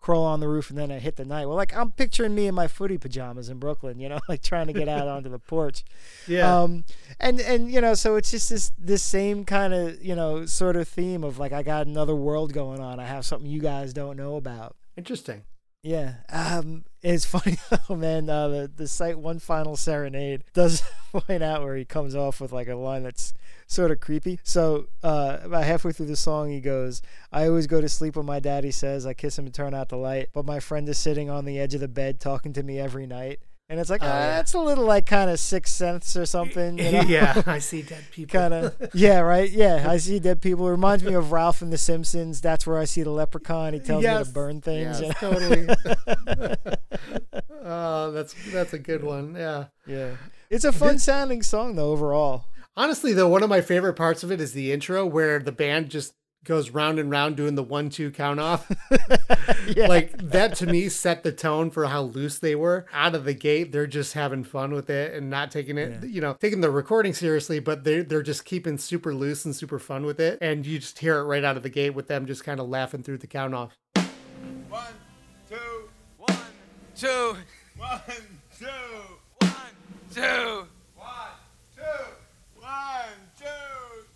[0.00, 1.46] crawl on the roof, and then I hit the night.
[1.46, 4.68] Well, like I'm picturing me in my footy pajamas in Brooklyn, you know, like trying
[4.68, 5.84] to get out onto the porch.
[6.28, 6.60] yeah.
[6.62, 6.84] Um,
[7.20, 10.76] and and you know, so it's just this this same kind of you know sort
[10.76, 13.00] of theme of like I got another world going on.
[13.00, 14.76] I have something you guys don't know about.
[14.96, 15.42] Interesting.
[15.82, 16.14] Yeah.
[16.30, 18.28] Um, it's funny though, man.
[18.28, 22.52] Uh, the the site one final serenade does point out where he comes off with
[22.52, 23.32] like a line that's
[23.66, 24.40] sort of creepy.
[24.42, 27.00] So uh, about halfway through the song, he goes,
[27.32, 29.88] "I always go to sleep when my daddy says I kiss him and turn out
[29.88, 32.62] the light, but my friend is sitting on the edge of the bed talking to
[32.62, 34.26] me every night." And it's like, Oh, ah, yeah.
[34.36, 36.78] that's a little like kind of sixth sense or something.
[36.78, 37.00] You know?
[37.02, 37.42] yeah.
[37.46, 38.40] I see dead people.
[38.40, 41.70] kind of yeah right yeah i see dead people it reminds me of ralph and
[41.72, 45.14] the simpsons that's where i see the leprechaun he tells me to burn things Yes,
[45.22, 45.38] you know?
[45.38, 45.68] totally.
[47.64, 49.34] oh, that's that's a good one.
[49.36, 49.66] Yeah.
[49.86, 50.12] yeah
[50.50, 52.44] it's a fun sounding song though overall
[52.76, 55.88] Honestly, though, one of my favorite parts of it is the intro where the band
[55.90, 56.14] just
[56.48, 58.68] goes round and round doing the one two count off.
[59.76, 62.86] yeah Like that to me set the tone for how loose they were.
[62.92, 66.08] Out of the gate, they're just having fun with it and not taking it, Yeah.
[66.08, 69.78] you know, taking the recording seriously, but they they're just keeping super loose and super
[69.78, 70.38] fun with it.
[70.40, 72.68] And you just hear it right out of the gate with them just kind of
[72.68, 73.76] laughing through the count off.
[74.68, 74.82] One,
[75.48, 75.56] two,
[76.16, 76.36] One,
[76.96, 77.36] two,
[77.76, 78.00] one,
[78.58, 78.66] two,
[79.38, 79.50] one,
[80.12, 80.66] two.
[80.96, 81.06] one,
[81.76, 81.82] two,
[82.56, 83.44] one, two,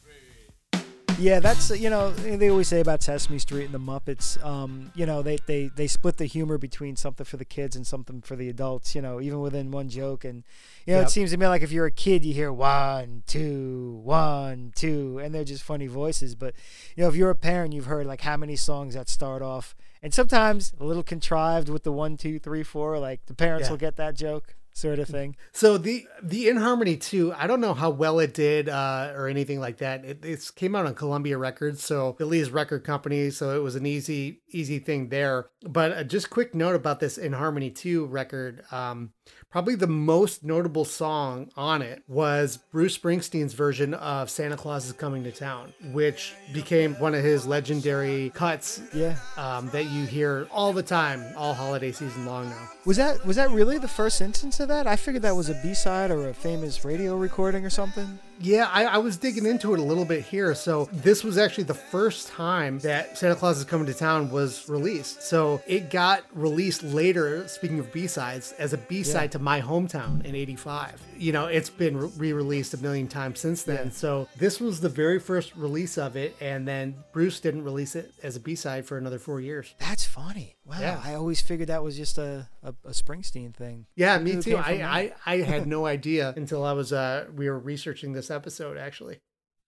[0.03, 0.81] three.
[1.19, 5.05] Yeah that's you know they always say about sesame street and the muppets um you
[5.07, 8.35] know they they they split the humor between something for the kids and something for
[8.37, 10.43] the adults you know even within one joke and
[10.87, 11.09] you know Yep.
[11.09, 15.19] it seems to me like if you're a kid you hear one two one two
[15.19, 16.55] and they're just funny voices but
[16.97, 19.75] you know if you're a parent you've heard like how many songs that start off
[20.03, 23.71] and sometimes a little contrived with the one two three four like the parents Yeah.
[23.73, 27.61] will get that joke sort of thing So the the In Harmony 2, I don't
[27.61, 30.05] know how well it did uh, or anything like that.
[30.05, 33.87] It it's came out on Columbia Records, so Billy's record company, so it was an
[33.87, 35.49] easy easy thing there.
[35.63, 38.63] But uh, just quick note about this In Harmony 2 record.
[38.73, 39.13] Um,
[39.51, 44.93] probably the most notable song on it was Bruce Springsteen's version of Santa Claus is
[44.93, 50.49] Coming to Town, which became one of his legendary cuts yeah um, that you hear
[50.51, 52.69] all the time, all holiday season long now.
[52.85, 54.87] Was that was that really the first instance of that?
[54.87, 58.19] I figured that was a B side or a famous radio recording or something.
[58.41, 60.53] Yeah, I, I was digging into it a little bit here.
[60.57, 64.69] So this was actually the first time that Santa Claus is Coming to Town was
[64.69, 65.23] released.
[65.23, 70.35] So it got released later, speaking of B-sides, as a B-side to My Hometown in
[70.35, 71.01] 85.
[71.19, 73.87] You know, it's been re- re-released a million times since then.
[73.87, 73.93] Yeah.
[73.93, 76.35] So this was the very first release of it.
[76.41, 79.73] And then Bruce didn't release it as a B-side for another four years.
[79.79, 80.57] That's funny.
[80.65, 81.01] Wow, Yeah.
[81.05, 83.87] I always figured that was just a, a, a Springsteen thing.
[83.97, 84.57] Yeah, me too.
[84.57, 84.73] I.
[84.83, 89.19] I, I had no idea until I was uh we were researching this episode actually.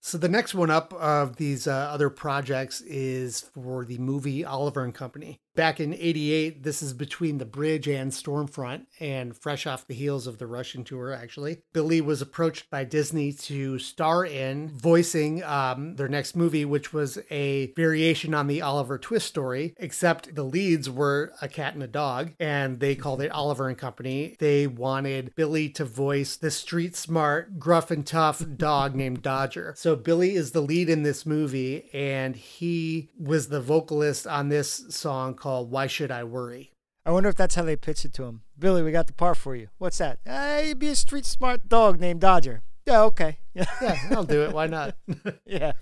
[0.01, 4.83] So the next one up of these uh, other projects is for the movie Oliver
[4.83, 5.39] and Company.
[5.55, 10.27] Back in 88, this is between The Bridge and Stormfront and fresh off the heels
[10.27, 11.61] of the Russian tour actually.
[11.71, 17.19] Billy was approached by Disney to star in voicing um, their next movie which was
[17.31, 21.87] a variation on the Oliver Twist story except the leads were a cat and a
[21.87, 24.35] dog and they called it Oliver and Company.
[24.39, 29.73] They wanted Billy to voice the street smart, gruff and tough dog named Dodger.
[29.77, 34.83] So Billy is the lead in this movie and he was the vocalist on this
[34.89, 36.71] song called Why Should I Worry?
[37.05, 38.41] I wonder if that's how they pitched it to him.
[38.57, 39.67] Billy, we got the part for you.
[39.77, 40.17] What's that?
[40.25, 42.63] Uh, you'd be a street smart dog named Dodger.
[42.87, 43.37] Yeah, okay.
[43.55, 43.65] Yeah.
[43.81, 44.51] Yeah, I'll do it.
[44.51, 44.95] Why not?
[45.45, 45.73] yeah.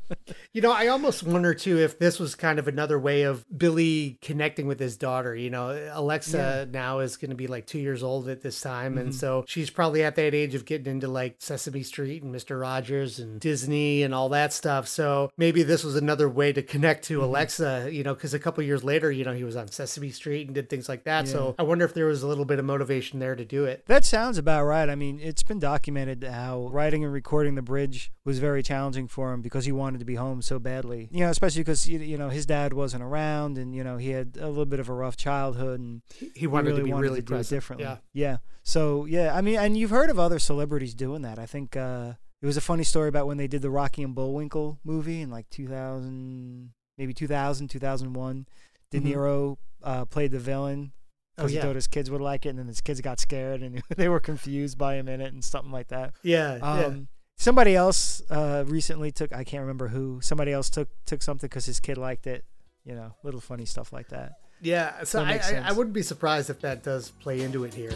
[0.52, 4.18] You know, I almost wonder too if this was kind of another way of Billy
[4.22, 5.36] connecting with his daughter.
[5.36, 8.98] You know, Alexa now is going to be like two years old at this time.
[8.98, 9.18] And mm-hmm.
[9.18, 12.60] so she's probably at that age of getting into like Sesame Street and Mr.
[12.60, 14.88] Rogers and Disney and all that stuff.
[14.88, 17.26] So maybe this was another way to connect to mm-hmm.
[17.26, 20.48] Alexa, you know, because a couple years later, you know, he was on Sesame Street
[20.48, 21.28] and did things like that.
[21.28, 23.86] So I wonder if there was a little bit of motivation there to do it.
[23.88, 24.90] That sounds about right.
[24.90, 29.34] I mean, it's been documented how writing and recording the bridge was very challenging for
[29.34, 31.10] him because he wanted to be home so badly.
[31.12, 34.38] You know, especially because you know his dad wasn't around, and you know he had
[34.40, 36.02] a little bit of a rough childhood, and
[36.36, 37.86] He wanted really to be wanted really to do it differently.
[37.86, 37.98] Yeah.
[38.14, 38.38] yeah.
[38.64, 41.40] So yeah, I mean, and you've heard of other celebrities doing that.
[41.40, 44.14] I think uh, it was a funny story about when they did the Rocky and
[44.16, 48.46] Bullwinkle movie in like 2000, maybe 2000, 2001.
[48.92, 49.06] De Mhm.
[49.14, 50.92] Niro uh, played the villain
[51.36, 51.62] Oh, because yeah.
[51.62, 54.08] he thought his kids would like it, and then his kids got scared and they
[54.08, 56.14] were confused by him in it and something like that.
[56.22, 56.58] Yeah.
[56.58, 56.86] yeah.
[56.86, 57.08] Um,
[57.44, 60.22] Somebody else uh, recently took I can't remember who.
[60.22, 62.46] Somebody else took took something because his kid liked it.
[62.86, 64.38] You know, little funny stuff like that.
[64.62, 67.74] Yeah, so That I, I, I wouldn't be surprised if that does play into it
[67.74, 67.92] here.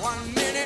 [0.00, 0.57] One minute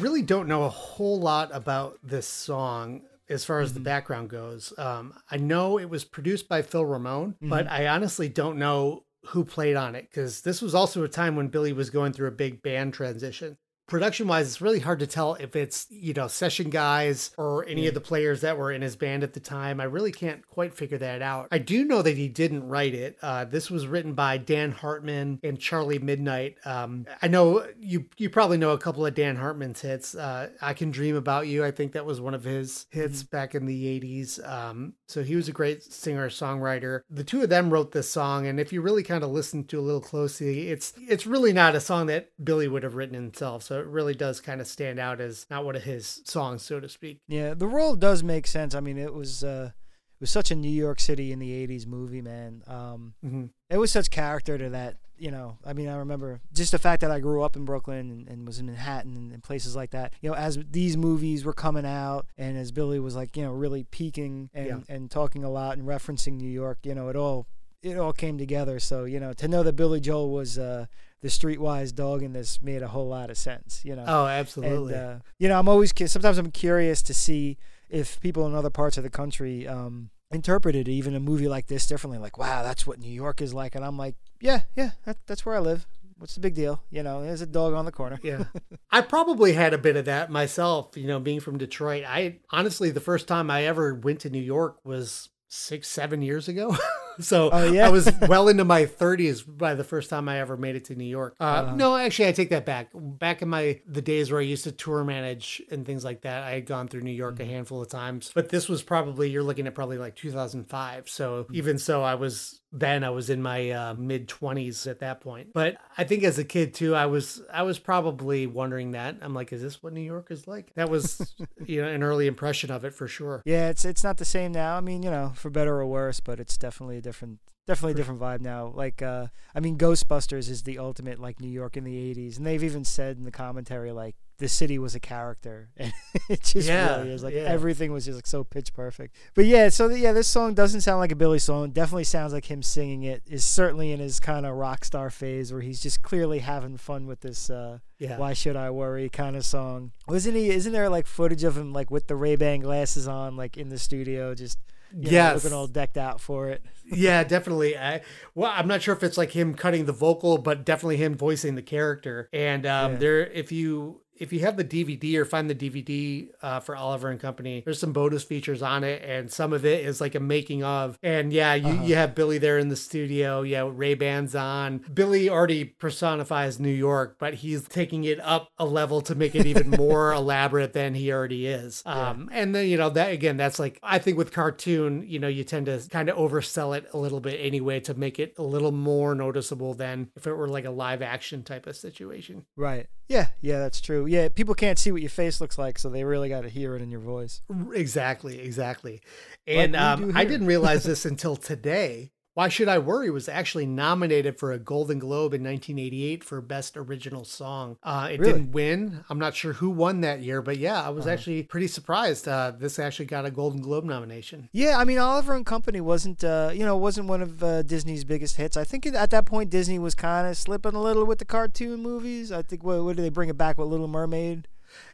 [0.00, 3.64] really don't know a whole lot about this song as far Mm-hmm.
[3.64, 4.72] as the background goes.
[4.78, 7.74] Um, I know it was produced by Phil Ramone, but Mm-hmm.
[7.74, 11.48] I honestly don't know who played on it because this was also a time when
[11.48, 13.56] Billy was going through a big band transition.
[13.90, 17.88] Production wise, it's really hard to tell if it's, you know, session guys or any
[17.88, 19.80] of the players that were in his band at the time.
[19.80, 21.48] I really can't quite figure that out.
[21.50, 23.18] I do know that he didn't write it.
[23.20, 26.56] Uh, this was written by Dan Hartman and Charlie Midnight.
[26.64, 30.14] Um, I know you you probably know a couple of Dan Hartman's hits.
[30.14, 33.56] Uh, I Can Dream About You, I think that was one of his hits back
[33.56, 34.48] in the 80s.
[34.48, 37.00] Um, so he was a great singer songwriter.
[37.10, 39.76] The two of them wrote this song, and if you really kind of listen to
[39.76, 43.14] it a little closely, it's it's really not a song that Billy would have written
[43.14, 43.62] himself.
[43.62, 46.80] So it really does kind of stand out as not one of his songs, so
[46.80, 47.20] to speak.
[47.28, 48.74] Yeah, the role does make sense.
[48.74, 51.86] I mean, it was uh, it was such a New York City in the '80s
[51.86, 52.62] movie, man.
[52.66, 53.50] Um, Mhm.
[53.68, 54.96] it was such character to that.
[55.20, 58.10] You know, I mean, I remember just the fact that I grew up in Brooklyn
[58.10, 60.14] and, and was in Manhattan and, and places like that.
[60.22, 63.52] You know, as these movies were coming out and as Billy was like, you know,
[63.52, 64.78] really peaking and, Yeah.
[64.88, 67.46] and talking a lot and referencing New York, you know, it all
[67.82, 68.80] it all came together.
[68.80, 70.86] So you know, to know that Billy Joel was uh,
[71.20, 73.82] the streetwise dog in this made a whole lot of sense.
[73.84, 74.94] You know, Oh, absolutely.
[74.94, 77.58] and, uh, you know, I'm always sometimes I'm curious to see
[77.90, 81.86] if people in other parts of the country um, interpreted even a movie like this
[81.86, 82.18] differently.
[82.18, 85.44] Like, wow, that's what New York is like, and I'm like, yeah, yeah, that, that's
[85.44, 85.86] where I live.
[86.18, 86.82] What's the big deal?
[86.90, 88.18] You know, there's a dog on the corner.
[88.22, 88.44] yeah.
[88.90, 92.04] I probably had a bit of that myself, you know, being from Detroit.
[92.06, 96.46] I honestly, the first time I ever went to New York was six, seven years
[96.46, 96.76] ago.
[97.18, 97.86] so Oh, yeah?
[97.86, 100.94] I was well into my 30s by the first time I ever made it to
[100.94, 101.34] New York.
[101.40, 101.74] Uh, Uh-huh.
[101.76, 102.88] No, actually, I take that back.
[102.94, 106.42] Back in my the days where I used to tour manage and things like that,
[106.44, 107.42] I had gone through New York Mm-hmm.
[107.50, 108.30] a handful of times.
[108.34, 111.08] But this was probably you're looking at probably like 2005.
[111.08, 111.54] So Mm-hmm.
[111.54, 115.52] even so, I was then I was in my uh, mid 20s at that point.
[115.52, 119.16] But I think as a kid too, I was I was probably wondering that.
[119.22, 120.72] I'm like, is this what New York is like?
[120.74, 121.34] That was
[121.66, 123.42] you know an early impression of it for sure.
[123.44, 124.76] Yeah, it's it's not the same now.
[124.76, 128.20] I mean, you know, for better or worse, but it's definitely different definitely a different
[128.20, 128.72] vibe now.
[128.74, 132.46] Like uh I mean Ghostbusters is the ultimate like New York in the 80s and
[132.46, 135.92] they've even said in the commentary like the city was a character and
[136.30, 137.42] it just Yeah, really is like yeah.
[137.42, 139.14] everything was just like so pitch perfect.
[139.34, 141.66] But yeah, so the, yeah, this song doesn't sound like a Billy song.
[141.66, 143.22] It definitely sounds like him singing it.
[143.26, 147.06] Is certainly in his kind of rock star phase where he's just clearly having fun
[147.06, 148.16] with this uh Yeah.
[148.18, 149.92] why should I worry kind of song.
[150.08, 150.48] Wasn't he?
[150.48, 153.68] Isn't there like footage of him like with the Ray Ban glasses on, like in
[153.68, 154.58] the studio, just
[154.94, 155.44] you know, Yes.
[155.44, 156.62] looking all decked out for it?
[156.92, 157.76] yeah, definitely.
[157.78, 158.00] I,
[158.34, 161.54] well, I'm not sure if it's like him cutting the vocal, but definitely him voicing
[161.54, 162.28] the character.
[162.32, 162.98] And um, Yeah.
[162.98, 167.08] there, if you if you have the DVD or find the DVD uh, for Oliver
[167.08, 170.20] and Company, there's some bonus features on it, and some of it is like a
[170.20, 170.98] making of.
[171.02, 173.40] And yeah, you, you have Billy there in the studio.
[173.42, 174.84] Yeah, Ray Bans on.
[174.92, 179.46] Billy already personifies New York, but he's taking it up a level to make it
[179.46, 181.82] even more elaborate than he already is.
[181.86, 185.28] Um, and then you know that again, that's like I think with cartoon, you know,
[185.28, 188.42] you tend to kind of oversell it a little bit anyway to make it a
[188.42, 192.44] little more noticeable than if it were like a live action type of situation.
[192.54, 192.86] Right.
[193.08, 193.28] Yeah.
[193.40, 194.06] Yeah, that's true.
[194.10, 196.74] Yeah, people can't see what your face looks like, so they really got to hear
[196.74, 197.42] it in your voice.
[197.72, 199.02] Exactly, exactly.
[199.46, 202.10] And we um, I didn't realize this until today.
[202.40, 206.74] Why Should I Worry was actually nominated for a Golden Globe in 1988 for Best
[206.74, 207.76] Original Song.
[207.82, 208.32] Uh, it Really?
[208.32, 209.04] didn't win.
[209.10, 211.12] I'm not sure who won that year, but yeah, I was Uh-huh.
[211.12, 212.26] actually pretty surprised.
[212.26, 214.48] Uh, this actually got a Golden Globe nomination.
[214.52, 218.04] Yeah, I mean Oliver and Company wasn't, uh, you know, wasn't one of uh, Disney's
[218.04, 218.56] biggest hits.
[218.56, 221.82] I think at that point Disney was kind of slipping a little with the cartoon
[221.82, 222.32] movies.
[222.32, 224.48] I think what, what did they bring it back with Little Mermaid?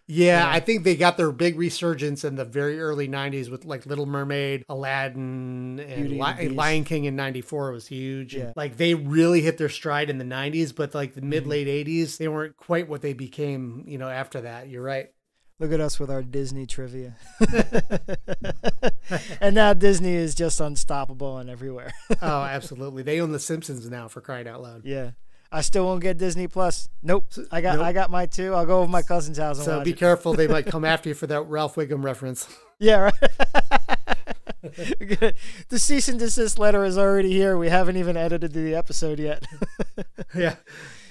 [0.09, 3.87] Yeah, I think they got their big resurgence in the very early 90s with like
[3.87, 6.55] Little Mermaid, Aladdin, and and Li- Beast.
[6.55, 8.35] Lion King in 94 was huge.
[8.37, 8.53] Yeah.
[8.55, 11.31] Like they really hit their stride in the 90s, but like the Mm-hmm.
[11.31, 14.69] mid late 80s, they weren't quite what they became, you know, after that.
[14.69, 15.11] You're right.
[15.59, 17.17] Look at us with our Disney trivia.
[19.41, 21.93] and now Disney is just unstoppable and everywhere.
[22.23, 23.03] Oh, absolutely.
[23.03, 24.83] They own The Simpsons now for crying out loud.
[24.85, 25.13] yeah.
[25.57, 26.91] I still won't get Disney Plus.
[27.03, 27.33] Nope.
[27.51, 27.87] I got nope.
[27.87, 28.53] I got my two.
[28.53, 29.97] I'll go over my cousin's house and So be it.
[29.97, 30.35] careful.
[30.35, 32.47] They might come after you for that Ralph Wiggum reference.
[32.79, 33.15] Yeah, right.
[35.71, 37.57] the cease and desist letter is already here.
[37.57, 39.47] We haven't even edited the episode yet.
[40.35, 40.57] yeah.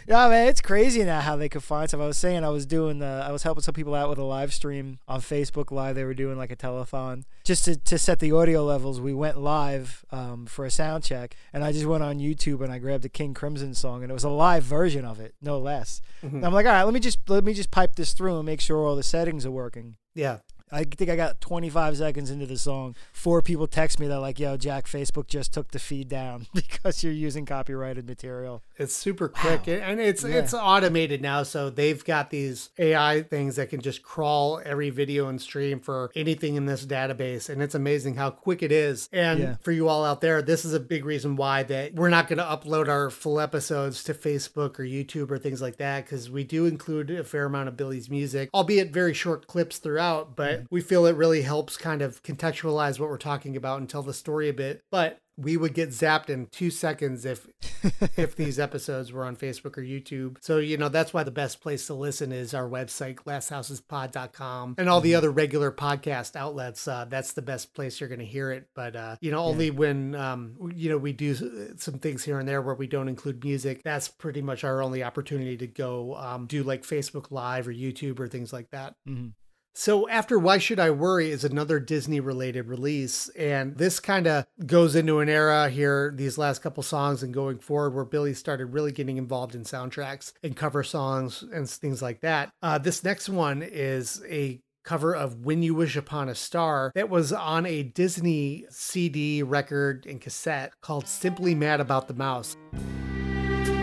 [0.07, 2.01] Yeah, man, it's crazy now how they could find stuff.
[2.01, 4.23] I was saying I was doing the I was helping some people out with a
[4.23, 5.95] live stream on Facebook Live.
[5.95, 9.01] They were doing like a telethon just to, to set the audio levels.
[9.01, 12.71] We went live um, for a sound check, and I just went on YouTube and
[12.71, 15.57] I grabbed a King Crimson song, and it was a live version of it, no
[15.57, 16.01] less.
[16.21, 18.45] And I'm like, all right, let me just let me just pipe this through and
[18.45, 19.95] make sure all the settings are working.
[20.13, 20.39] Yeah.
[20.71, 22.95] I think I got 25 seconds into the song.
[23.13, 24.07] Four people text me.
[24.07, 28.63] They're like, "Yo, Jack, Facebook just took the feed down because you're using copyrighted material."
[28.77, 30.35] It's super quick and- and it's Yeah.
[30.37, 31.43] it's automated now.
[31.43, 36.09] So they've got these AI things that can just crawl every video and stream for
[36.15, 37.47] anything in this database.
[37.47, 39.07] And it's amazing how quick it is.
[39.13, 39.55] And Yeah.
[39.61, 42.39] for you all out there, this is a big reason why that we're not going
[42.39, 46.43] to upload our full episodes to Facebook or YouTube or things like that because we
[46.43, 50.35] do include a fair amount of Billy's music, albeit very short clips throughout.
[50.35, 54.03] But we feel it really helps kind of contextualize what we're talking about and tell
[54.03, 54.81] the story a bit.
[54.91, 57.45] But we would get zapped in two seconds if
[58.17, 60.37] if these episodes were on Facebook or YouTube.
[60.41, 64.89] So, you know, that's why the best place to listen is our website, glasshousespod.com, and
[64.89, 66.87] all the other regular podcast outlets.
[66.87, 68.67] Uh, that's the best place you're going to hear it.
[68.75, 71.35] But, uh, you know, only when, um, you know, we do
[71.77, 75.03] some things here and there where we don't include music, that's pretty much our only
[75.03, 78.95] opportunity to go um, do like Facebook Live or YouTube or things like that.
[79.07, 79.33] Mhm.
[79.77, 83.27] So after Why Should I Worry is another Disney related release.
[83.29, 87.59] And this kind of goes into an era here, these last couple songs and going
[87.59, 92.21] forward, where Billy started really getting involved in soundtracks and cover songs and things like
[92.21, 92.53] that.
[92.61, 97.09] Uh, this next one is a cover of When You Wish Upon a Star that
[97.09, 102.55] was on a Disney CD record and cassette called Simply Mad About the Mouse.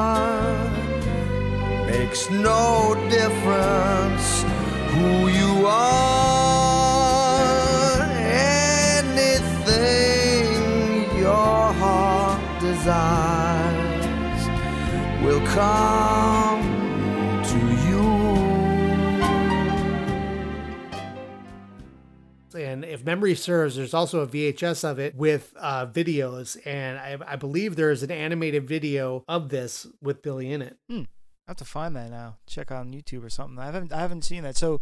[1.92, 4.42] makes no difference
[4.94, 6.92] who you are.
[8.42, 9.58] Anything
[11.18, 14.48] your heart desires
[15.22, 16.62] will come
[17.44, 18.08] to you.
[22.58, 26.56] And if memory serves, there's also a VHS of it with uh, videos.
[26.64, 30.78] And I, I believe there is an animated video of this with Billy in it.
[30.90, 31.21] I
[31.52, 32.36] have to find that now.
[32.46, 33.58] Check on YouTube or something.
[33.58, 34.56] I haven't I haven't seen that.
[34.56, 34.80] So,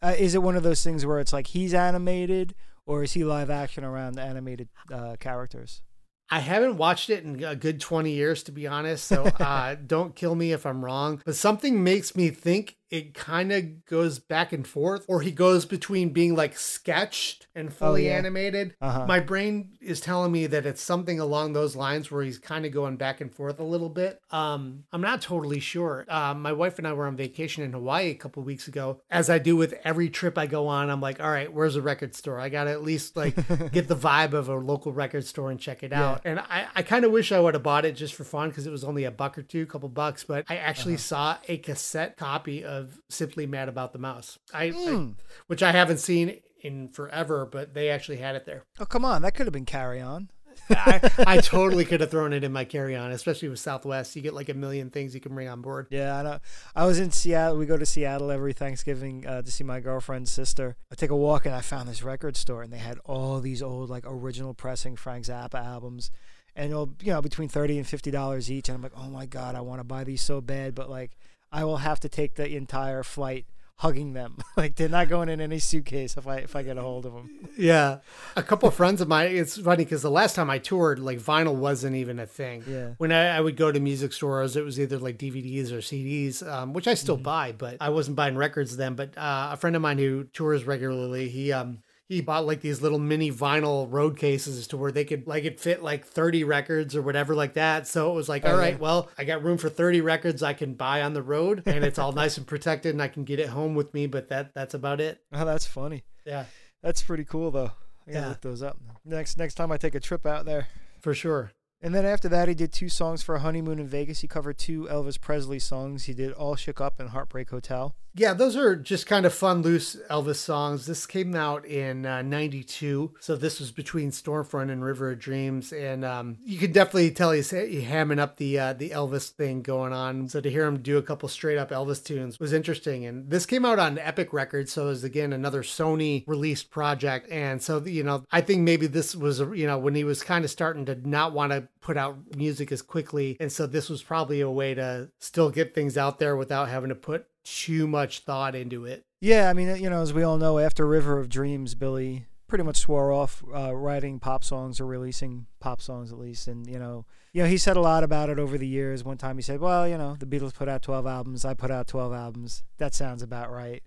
[0.00, 2.54] uh, is it one of those things where it's like he's animated,
[2.86, 5.82] or is he live action around the animated uh, characters?
[6.30, 9.04] I haven't watched it in a good 20 years, to be honest.
[9.04, 11.20] So uh, don't kill me if I'm wrong.
[11.26, 15.64] But something makes me think it kind of goes back and forth, or he goes
[15.64, 18.18] between being like sketched and fully yeah.
[18.18, 18.74] animated.
[18.82, 19.06] Uh-huh.
[19.06, 22.72] My brain is telling me that it's something along those lines where he's kind of
[22.72, 24.20] going back and forth a little bit.
[24.30, 26.04] Um, I'm not totally sure.
[26.06, 29.00] Uh, my wife and I were on vacation in Hawaii a couple weeks ago.
[29.10, 31.82] As I do with every trip I go on, I'm like, all right, where's a
[31.82, 32.38] record store?
[32.38, 33.36] I got to at least like
[33.72, 36.20] get the vibe of a local record store and check it out.
[36.26, 38.66] And I, I kind of wish I would have bought it just for fun because
[38.66, 40.24] it was only a buck or two, couple bucks.
[40.24, 44.38] But I actually saw a cassette copy of Simply Mad About the Mouse.
[44.52, 45.08] I, I
[45.46, 48.64] which I haven't seen in forever, but they actually had it there.
[48.78, 50.30] Oh come on, that could have been Carry On.
[50.70, 54.14] I, I totally could have thrown it in my carry on, especially with Southwest.
[54.16, 55.88] You get like a million things you can bring on board.
[55.90, 56.38] Yeah, I know.
[56.74, 57.58] I was in Seattle.
[57.58, 60.76] We go to Seattle every Thanksgiving uh, to see my girlfriend's sister.
[60.90, 63.62] I take a walk and I found this record store, and they had all these
[63.62, 66.10] old like original pressing Frank Zappa albums,
[66.54, 68.68] and you know between thirty and fifty dollars each.
[68.68, 71.12] And I'm like, oh my god, I want to buy these so bad, but like
[71.52, 73.46] I will have to take the entire flight
[73.82, 74.38] hugging them.
[74.56, 77.12] like they're not going in any suitcase if I if I get a hold of
[77.12, 77.48] them.
[77.58, 77.98] Yeah.
[78.36, 81.18] A couple of friends of mine, it's funny because the last time I toured, like
[81.18, 82.62] vinyl wasn't even a thing.
[82.66, 82.90] Yeah.
[82.98, 86.46] When I, I would go to music stores, it was either like DVDs or CDs,
[86.46, 88.94] um, which I still buy, but I wasn't buying records then.
[88.94, 91.82] But uh, a friend of mine who tours regularly, he, um,
[92.12, 95.58] he bought like these little mini vinyl road cases to where they could like it
[95.58, 97.86] fit like 30 records or whatever like that.
[97.86, 100.52] So it was like, oh, all right, well, I got room for 30 records I
[100.52, 103.38] can buy on the road and it's all nice and protected and I can get
[103.40, 105.20] it home with me, but that that's about it.
[105.32, 106.04] Oh, that's funny.
[106.24, 106.44] Yeah,
[106.82, 107.72] That's pretty cool though.
[108.06, 108.28] I gotta Yeah.
[108.28, 110.68] look those up next next time I take a trip out there.
[111.00, 111.52] for sure.
[111.82, 114.20] And then after that, he did two songs for a honeymoon in Vegas.
[114.20, 116.04] He covered two Elvis Presley songs.
[116.04, 119.62] He did "All Shook Up" and "Heartbreak Hotel." Yeah, those are just kind of fun,
[119.62, 120.84] loose Elvis songs.
[120.84, 123.14] This came out in uh, 92.
[123.20, 125.72] So this was between Storm Front and River of Dreams.
[125.72, 129.62] And um, you could definitely tell he's, he's hamming up the uh, the Elvis thing
[129.62, 130.28] going on.
[130.28, 133.06] So to hear him do a couple straight up Elvis tunes was interesting.
[133.06, 134.72] And this came out on Epic Records.
[134.72, 137.30] So it was, again, another Sony released project.
[137.30, 140.44] And so, you know, I think maybe this was, you know, when he was kind
[140.44, 143.36] of starting to not want to put out music as quickly.
[143.40, 146.90] And so this was probably a way to still get things out there without having
[146.90, 149.04] to put too much thought into it.
[149.20, 152.64] Yeah, I mean, you know, as we all know, after River of Dreams, Billy pretty
[152.64, 156.48] much swore off uh, writing pop songs or releasing pop songs at least.
[156.48, 159.04] And you know, you know, he said a lot about it over the years.
[159.04, 161.44] One time he said, "Well, you know, the Beatles put out 12 albums.
[161.46, 162.62] I put out 12 albums.
[162.76, 163.82] That sounds about right."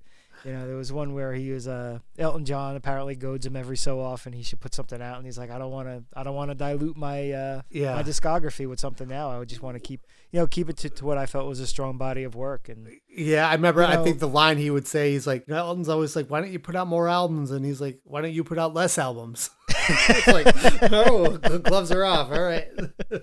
[0.45, 3.77] You know, there was one where he was uh, Elton John apparently goads him every
[3.77, 6.21] so often he should put something out, and he's like, "I don't want to, I
[6.21, 7.95] don't want to dilute my uh, Yeah.
[7.95, 9.31] my discography with something now.
[9.31, 11.47] I would just want to keep, you know, keep it to, to what I felt
[11.47, 13.81] was a strong body of work." And Yeah, I remember.
[13.81, 16.51] You I think the line he would say, he's like, Elton's always like, "Why don't
[16.51, 19.49] you put out more albums?" And he's like, "Why don't you put out less albums?"
[19.89, 20.45] it's like,
[20.91, 22.31] no, the gloves are off.
[22.31, 22.67] All right,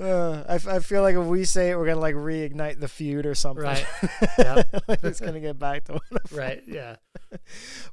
[0.00, 2.88] Uh, I, f- I feel like if we say it, we're gonna like reignite the
[2.88, 3.62] feud or something.
[3.64, 3.84] right,
[4.38, 6.00] yeah, like it's gonna get back to one.
[6.24, 6.96] Of right, yeah,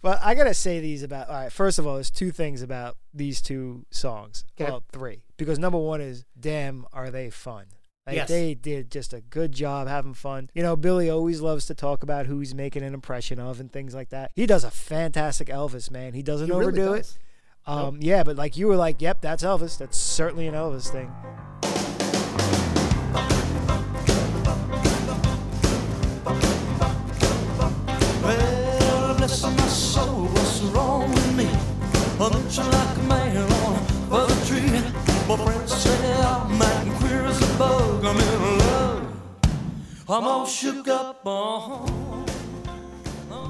[0.02, 1.28] But I gotta say these about.
[1.28, 4.45] All right, first of all, there's two things about these two songs.
[4.60, 4.70] Okay.
[4.70, 5.24] Well, three.
[5.38, 7.66] Because number one is, damn, are they fun?
[8.08, 8.28] Like, Yes.
[8.30, 10.50] They did just a good job having fun.
[10.54, 13.72] You know, Billy always loves to talk about who he's making an impression of and
[13.72, 14.32] things like that.
[14.36, 16.14] He does a fantastic Elvis, man.
[16.14, 16.97] He doesn't He really overdo it.
[17.00, 17.20] does.
[17.68, 19.78] Um, yeah, but like you were like, yep, that's Elvis.
[19.78, 21.12] That's certainly an Elvis thing.
[30.62, 31.45] What's wrong with me?
[31.45, 33.51] You like a man
[34.12, 34.82] on a tree?
[35.28, 38.03] My friends say I'm acting queer as a bug.
[38.03, 39.07] I'm in love.
[40.10, 41.26] I'm all shook up.
[41.26, 42.28] Uh-huh.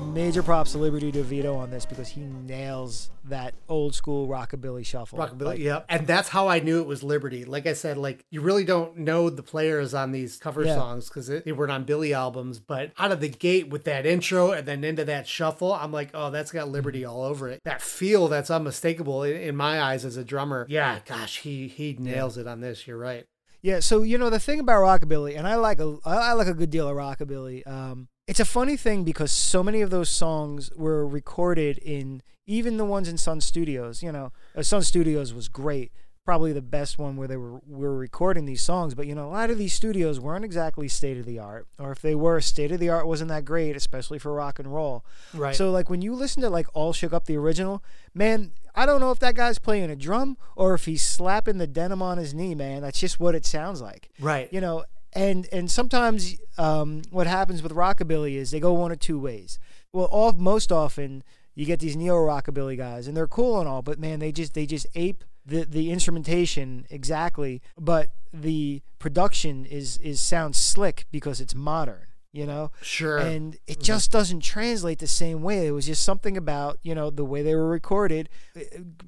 [0.09, 5.19] Major props to Liberty DeVitto on this because he nails that old school rockabilly shuffle.
[5.19, 7.45] Rockabilly, Like, yeah, and that's how I knew it was Liberty.
[7.45, 10.75] Like I said, like you really don't know the players on these cover Yeah.
[10.75, 12.59] songs because they weren't on Billy albums.
[12.59, 16.09] But out of the gate with that intro and then into that shuffle, I'm like,
[16.13, 17.61] oh, that's got Liberty all over it.
[17.63, 20.65] That feel that's unmistakable in, in my eyes as a drummer.
[20.69, 22.87] Yeah, gosh, he he nails it on this.
[22.87, 23.25] You're right.
[23.61, 26.53] Yeah, so you know the thing about rockabilly, and I like a I like a
[26.53, 27.67] good deal of rockabilly.
[27.67, 32.77] Um, it's a funny thing because so many of those songs were recorded in even
[32.77, 34.03] the ones in Sun Studios.
[34.03, 35.91] You know, uh, Sun Studios was great,
[36.25, 38.93] probably the best one where they were were recording these songs.
[38.93, 41.91] But you know, a lot of these studios weren't exactly state of the art, or
[41.91, 45.03] if they were, state of the art wasn't that great, especially for rock and roll.
[45.33, 45.55] Right.
[45.55, 48.99] So like when you listen to like All Shook Up the original, man, I don't
[49.01, 52.35] know if that guy's playing a drum or if he's slapping the denim on his
[52.35, 52.83] knee, man.
[52.83, 54.11] That's just what it sounds like.
[54.19, 54.53] right.
[54.53, 58.95] You know, and and sometimes um, what happens with rockabilly is they go one or
[58.95, 59.59] two ways.
[59.93, 61.23] Well, all, most often
[61.55, 64.53] you get these neo rockabilly guys, and they're cool and all, but man, they just
[64.53, 71.41] they just ape the the instrumentation exactly, but the production is is sounds slick because
[71.41, 72.05] it's modern.
[72.31, 73.17] You know, Sure.
[73.17, 75.65] and it just doesn't translate the same way.
[75.65, 78.29] It was just something about you know the way they were recorded,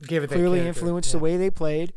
[0.08, 1.20] Gave it clearly influenced yeah.
[1.20, 1.94] the way they played,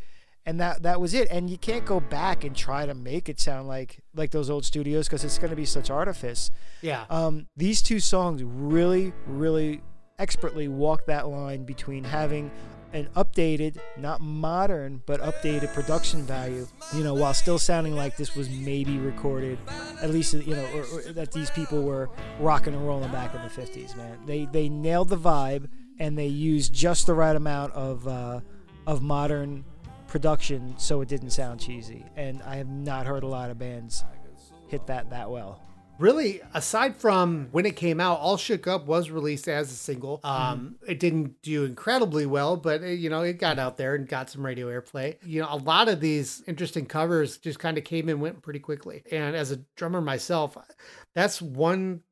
[0.47, 1.29] and that that was it.
[1.31, 4.65] And you can't go back and try to make it sound like like those old
[4.65, 6.51] studios because it's going to be such artifice.
[6.83, 7.05] yeah.
[7.11, 9.83] Um, these two songs really, really
[10.19, 12.51] expertly walk that line between having
[12.93, 18.37] an updated, not modern, but updated production value, you know, while still sounding like this
[18.37, 19.59] was maybe recorded,
[20.01, 23.43] at least, you know, or, or that these people were rocking and rolling back in
[23.43, 24.17] the 50s, man.
[24.27, 25.69] They, they nailed the vibe
[25.99, 28.41] and they used just the right amount of, uh,
[28.87, 29.65] of modern
[30.15, 32.05] production so it didn't sound cheesy.
[32.15, 34.05] And I have not heard a lot of bands
[34.69, 35.61] hit that that well.
[35.99, 40.21] Really, aside from when it came out, All Shook Up was released as a single.
[40.23, 44.07] Um, It didn't do incredibly well, but uh, you know, it got out there and
[44.07, 45.17] got some radio airplay.
[45.25, 48.61] You know, a lot of these interesting covers just kind of came and went pretty
[48.61, 49.03] quickly.
[49.11, 50.57] And as a drummer myself,
[51.13, 52.03] that's one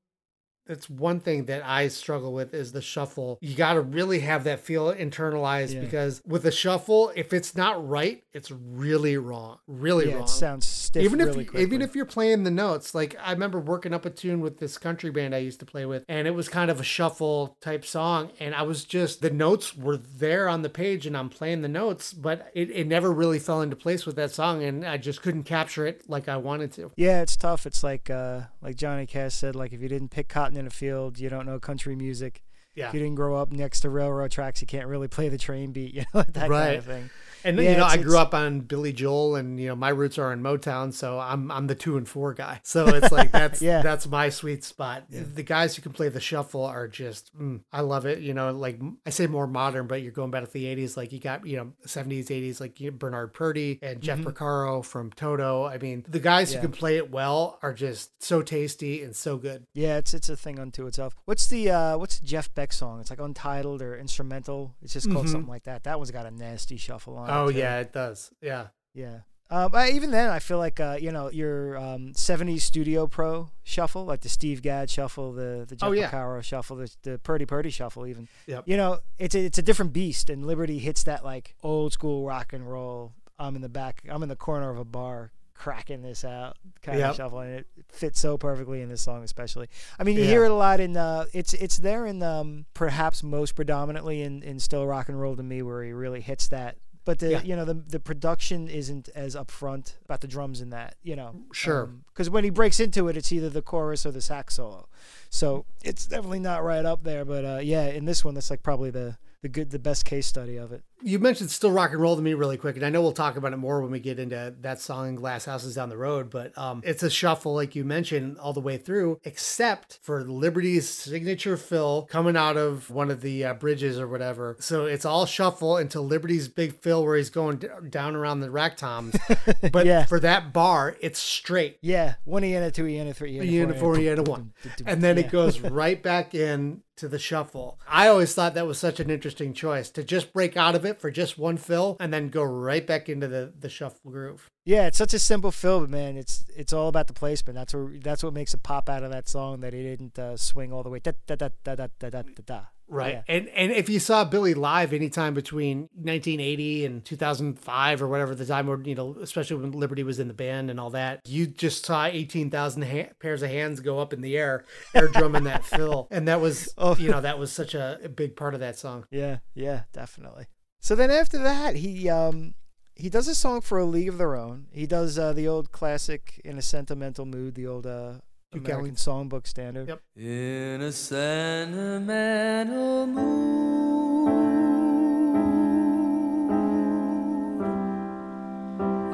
[0.73, 3.37] that's one thing that I struggle with is the shuffle.
[3.43, 5.81] You got to really have that feel internalized Yeah.
[5.83, 9.59] because with the shuffle, if it's not right, it's really wrong.
[9.67, 11.63] Really yeah, wrong it sounds stiff even if really you- quickly.
[11.63, 14.79] even if you're playing the notes like i remember working up a tune with this
[14.79, 17.85] country band i used to play with and it was kind of a shuffle type
[17.85, 21.63] song and i was just the notes were there on the page and i'm playing
[21.63, 24.97] the notes but it, it never really fell into place with that song and i
[24.97, 27.67] just couldn't capture it like i wanted to Yeah, it's tough.
[27.67, 30.71] It's like uh, like Johnny Cash said, like if you didn't pick cotton in a
[30.71, 32.43] field, you don't know country music.
[32.75, 35.39] yeah If you didn't grow up next to railroad tracks, you can't really play the
[35.39, 37.11] train beat, you know, that kind of thing.
[37.45, 40.19] And Yeah, you know i grew up on billy joel and you know my roots
[40.19, 43.61] are in motown so i'm i'm the two and four guy so it's like that's
[43.63, 43.83] Yeah.
[43.83, 47.81] that's my sweet spot the guys who can play the shuffle are just mm, i
[47.81, 50.65] love it you know like i say more modern but you're going back to the
[50.65, 54.19] 80s like you got you know 70s 80s like you know, bernard Purdie and jeff
[54.21, 56.55] Porcaro from toto i mean the guys Mm-hmm.
[56.57, 56.61] Yeah.
[56.61, 60.29] who can play it well are just so tasty and so good Yeah, it's it's
[60.29, 61.15] a thing unto itself.
[61.25, 63.01] What's the uh, what's the Jeff Beck song?
[63.01, 64.75] It's like untitled or instrumental.
[64.83, 65.31] It's just called Mhm.
[65.33, 65.85] something like that.
[65.85, 67.32] That one's got a nasty shuffle on it.
[67.33, 67.59] Oh too.
[67.59, 69.21] yeah it does yeah Yeah.
[69.51, 73.51] Um, but even then, I feel like uh, you know your um, '70s Studio Pro
[73.65, 76.41] shuffle, like the Steve Gadd shuffle, the the Jeff Oh, yeah.
[76.41, 78.29] Shuffle, the, the Purdie Purdie shuffle, even.
[78.47, 78.65] Yep.
[78.67, 82.25] You know, it's a, it's a different beast, and Liberty hits that like old school
[82.25, 83.13] rock and roll.
[83.39, 84.03] I'm in the back.
[84.09, 87.11] I'm in the corner of a bar cracking this out kind Yep.
[87.11, 89.69] of shuffle, and it fits so perfectly in this song, especially.
[89.99, 90.31] I mean, you Yeah.
[90.31, 90.97] hear it a lot in.
[90.97, 95.37] Uh, it's it's there in um, perhaps most predominantly in, in still rock and roll
[95.37, 96.79] to me, where he really hits that.
[97.05, 97.43] But the Yeah.
[97.43, 101.35] you know the the production isn't as upfront about the drums in that you know
[101.53, 101.87] Sure.
[102.09, 104.87] because when he breaks into it, it's either the chorus or the sax solo,
[105.29, 107.25] so it's definitely not right up there.
[107.25, 110.27] But uh, yeah, in this one, that's like probably the the good the best case
[110.29, 110.85] study of it.
[111.03, 113.37] You mentioned still rock and roll to me really quick and i know we'll talk
[113.37, 116.57] about it more when we get into that song glass houses down the road but
[116.57, 121.57] um, it's a shuffle like you mentioned all the way through except for liberty's signature
[121.57, 125.77] fill coming out of one of the uh, bridges or whatever so it's all shuffle
[125.77, 129.15] until liberty's big fill where he's going d- down around the rack toms
[129.73, 130.05] but Yeah.
[130.05, 133.41] for that bar it's straight Yeah, one E and a two E and a three
[133.41, 134.53] E and a four and a four, E and a one.
[134.87, 135.25] and then Yeah.
[135.25, 137.81] it goes right back in to the shuffle.
[137.89, 140.92] I always thought that was such an interesting choice to just break out of it
[141.01, 144.49] for just one fill and then go right back into the, the shuffle groove.
[144.65, 147.57] Yeah, it's such a simple fill, but man, it's it's all about the placement.
[147.57, 150.37] That's what that's what makes it pop out of that song that it didn't uh,
[150.37, 151.01] swing all the way.
[151.01, 152.61] Da, da, da, da, da, da, da, da.
[152.89, 153.35] Right, yeah.
[153.37, 158.45] and and if you saw Billy live anytime between 1980 and 2005 or whatever the
[158.45, 161.47] time, or you know, especially when Liberty was in the band and all that, you
[161.47, 164.65] just saw 18,000 ha- pairs of hands go up in the air,
[164.95, 166.95] air drumming that fill, and that was oh.
[166.97, 169.07] you know that was such a, a big part of that song.
[169.11, 170.47] Yeah, yeah, definitely.
[170.83, 172.55] So then after that, he um
[172.97, 174.67] he does a song for a league of their own.
[174.73, 178.15] He does uh, the old classic in a sentimental mood, the old uh,
[178.53, 178.97] American Ellington.
[178.97, 179.87] songbook standard.
[179.89, 180.01] Yep.
[180.17, 184.33] In a sentimental mood,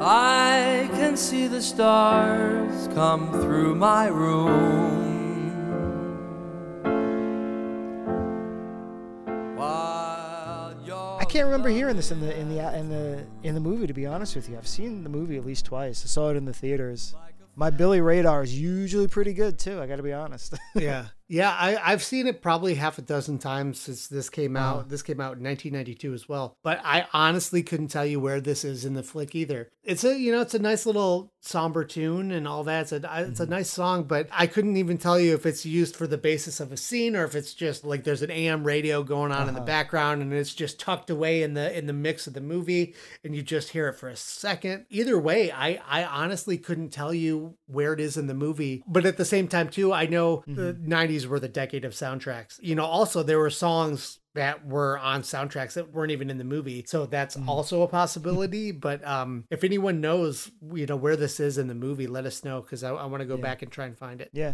[0.01, 5.05] I can see the stars come through my room.
[9.55, 9.88] While you're I
[11.29, 13.87] can't remember hearing this in the in the uh, in the in the movie.
[13.87, 16.03] To be honest with you, I've seen the movie at least twice.
[16.03, 17.13] I saw it in the theaters.
[17.55, 19.79] My Billy Radar is usually pretty good too.
[19.79, 20.55] I got to be honest.
[20.75, 24.75] yeah yeah I, i've seen it probably half a dozen times since this came out.
[24.79, 24.85] Uh-huh.
[24.89, 26.57] this came out in 1992 as well.
[26.63, 29.69] But i honestly couldn't tell you where this is in the flick either.
[29.83, 32.81] It's a you know it's a nice little somber tune and all that.
[32.81, 32.97] It's a,
[33.29, 33.51] it's a Mm-hmm.
[33.51, 36.71] nice song but i couldn't even tell you if it's used for the basis of
[36.71, 39.59] a scene or if it's just like there's an am radio going on in the
[39.61, 39.65] Uh-huh.
[39.67, 43.35] background and it's just tucked away in the in the mix of the movie and
[43.35, 44.85] you just hear it for a second.
[44.89, 48.83] Either way i i honestly couldn't tell you where it is in the movie.
[48.87, 52.57] But at the same time too i know the 90s were the decade of soundtracks
[52.61, 56.43] you know also there were songs that were on soundtracks that weren't even in the
[56.43, 61.39] movie so that's also a possibility but um if anyone knows you know where this
[61.39, 63.41] is in the movie let us know because i, I want to go Yeah.
[63.41, 64.53] back and try and find it Yeah.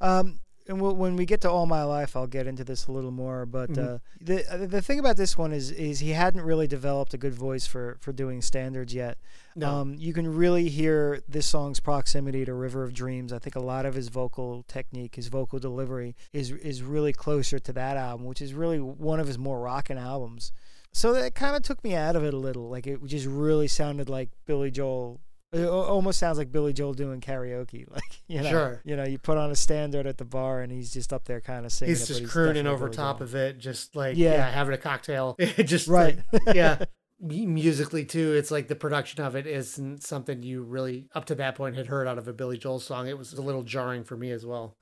[0.00, 2.92] Um, and we'll, when we get to All My Life, I'll get into this a
[2.92, 3.46] little more.
[3.46, 3.94] But Mhm.
[3.94, 7.18] uh, the uh, the thing about this one is is he hadn't really developed a
[7.18, 9.18] good voice for for doing standards yet.
[9.54, 13.32] no Um, you can really hear this song's proximity to River of Dreams.
[13.32, 17.58] I think a lot of his vocal technique, his vocal delivery, is is really closer
[17.58, 20.52] to that album, which is really one of his more rocking albums.
[20.92, 22.68] So that kind of took me out of it a little.
[22.70, 25.20] Like it just really sounded like Billy Joel.
[25.56, 27.86] It almost sounds like Billy Joel doing karaoke.
[27.92, 28.80] Like you know, Sure.
[28.84, 31.40] you know, you put on a standard at the bar and he's just up there
[31.40, 31.90] kind of singing.
[31.94, 33.24] He's it, just crooning over Billy top Joel.
[33.28, 34.32] of it, just like Yeah.
[34.32, 35.36] yeah, having a cocktail.
[35.64, 36.18] Just Right.
[36.32, 36.78] like, yeah.
[37.20, 41.54] Musically too, it's like the production of it isn't something you really up to that
[41.54, 43.08] point had heard out of a Billy Joel song.
[43.08, 44.76] It was a little jarring for me as well.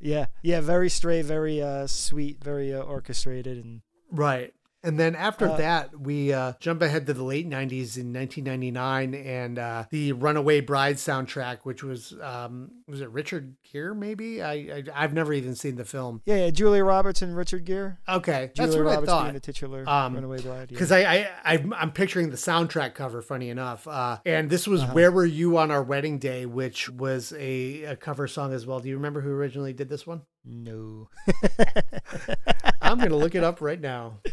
[0.00, 4.54] Yeah, yeah, very straight, very uh, sweet, very uh, orchestrated, and Right.
[4.86, 9.14] And then after Uh, that, we uh, jump ahead to the late 90s in 1999
[9.14, 14.40] and uh, the Runaway Bride soundtrack, which was, um, was it Richard Gere maybe?
[14.42, 16.22] I, I, I've never even seen the film.
[16.24, 17.96] yeah, yeah, Julia Roberts and Richard Gere.
[18.08, 18.52] Okay.
[18.54, 19.22] Julia That's what Roberts I thought.
[19.24, 20.58] being the titular Um, Runaway Bride.
[20.60, 20.66] Yeah.
[20.68, 23.88] Because I, I, I, I'm picturing the soundtrack cover, funny enough.
[23.88, 24.92] Uh, and this was Uh-huh.
[24.92, 28.78] Where Were You on Our Wedding Day, which was a, a cover song as well.
[28.78, 30.22] Do you remember who originally did this one?
[30.48, 31.08] no,
[32.80, 34.20] I'm going to look it up right now.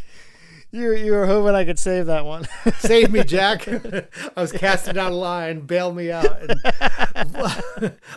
[0.74, 2.48] you you were hoping I could save that one.
[2.80, 3.68] Save me, Jack.
[4.36, 5.62] I was casted out of line.
[5.62, 6.42] Bail me out.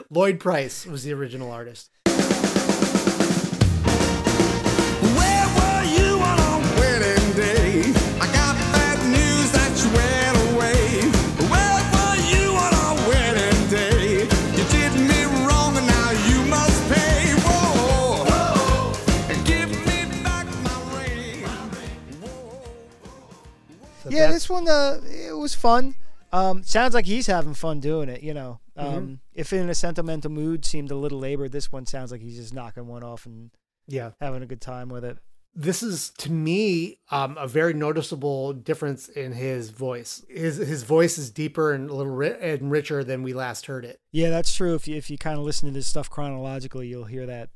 [0.11, 1.91] Lloyd Price was the original artist.
[24.17, 25.95] Yeah, this one uh, it was fun.
[26.33, 28.23] Um, sounds like he's having fun doing it.
[28.23, 29.15] You know, um, Mm-hmm.
[29.35, 32.53] if in a sentimental mood seemed a little labored, this one sounds like he's just
[32.53, 33.51] knocking one off and
[33.87, 34.11] yeah.
[34.21, 35.19] having a good time with it.
[35.59, 40.23] This is to me um, a very noticeable difference in his voice.
[40.29, 43.87] His his voice is deeper and a little ri- and richer than we last heard
[43.87, 43.99] it.
[44.13, 44.75] Yeah, that's true.
[44.75, 47.49] If you if you kind of listen to this stuff chronologically, you'll hear that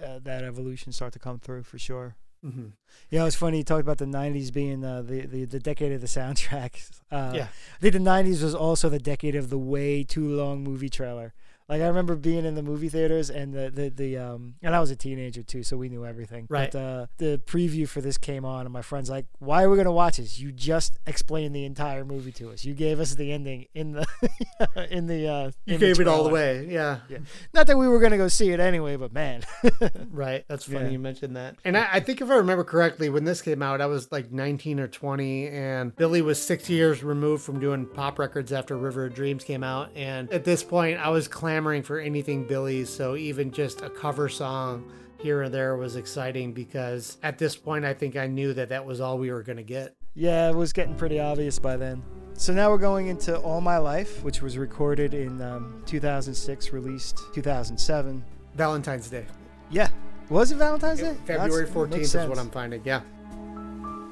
[0.00, 2.14] uh, that evolution start to come through for sure.
[2.44, 2.66] Mm-hmm.
[3.10, 5.92] You know, it's funny you talked about the '90s being uh, the, the the decade
[5.92, 6.90] of the soundtracks.
[7.10, 7.48] Uh, Yeah.
[7.76, 11.32] I think the '90s was also the decade of the way too long movie trailer.
[11.68, 14.80] Like I remember being in the movie theaters and the the, the um and I
[14.80, 16.46] was a teenager too, so we knew everything.
[16.48, 16.72] Right.
[16.72, 19.76] But uh, the preview for this came on, and my friend's like, "Why are we
[19.76, 20.38] gonna watch this?
[20.38, 22.64] You just explained the entire movie to us.
[22.64, 24.06] You gave us the ending in the
[24.90, 26.66] in the uh, You in the gave it all the way.
[26.68, 27.00] Yeah.
[27.08, 27.18] Yeah.
[27.52, 29.42] Not that we were gonna go see it anyway, but man.
[30.10, 30.44] Right.
[30.48, 30.90] That's funny Yeah.
[30.90, 31.56] you mentioned that.
[31.64, 34.32] And I, I think if I remember correctly, when this came out, I was like
[34.32, 39.06] 19 or 20, and Billy was six years removed from doing pop records after River
[39.06, 39.90] of Dreams came out.
[39.94, 41.28] And at this point, I was
[41.58, 42.84] clamoring for anything Billy.
[42.84, 47.84] So even just a cover song here and there was exciting because at this point,
[47.84, 49.96] I think I knew that that was all we were going to get.
[50.14, 52.04] Yeah, it was getting pretty obvious by then.
[52.34, 57.18] So now we're going into All My Life, which was recorded in um, 2006, released
[57.34, 58.24] 2007.
[58.54, 59.26] Valentine's Day.
[59.68, 59.88] Yeah.
[60.28, 61.16] Was it Valentine's Day?
[61.24, 62.82] February That's- 14th is what I'm finding.
[62.84, 63.00] Yeah.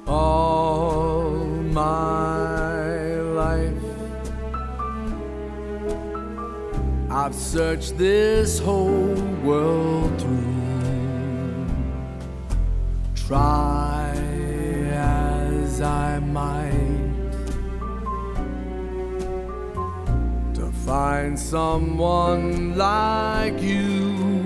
[0.05, 1.31] All
[1.71, 3.96] my life,
[7.09, 11.67] I've searched this whole world through.
[13.15, 14.13] Try
[14.91, 17.33] as I might
[20.53, 24.37] to find someone like you.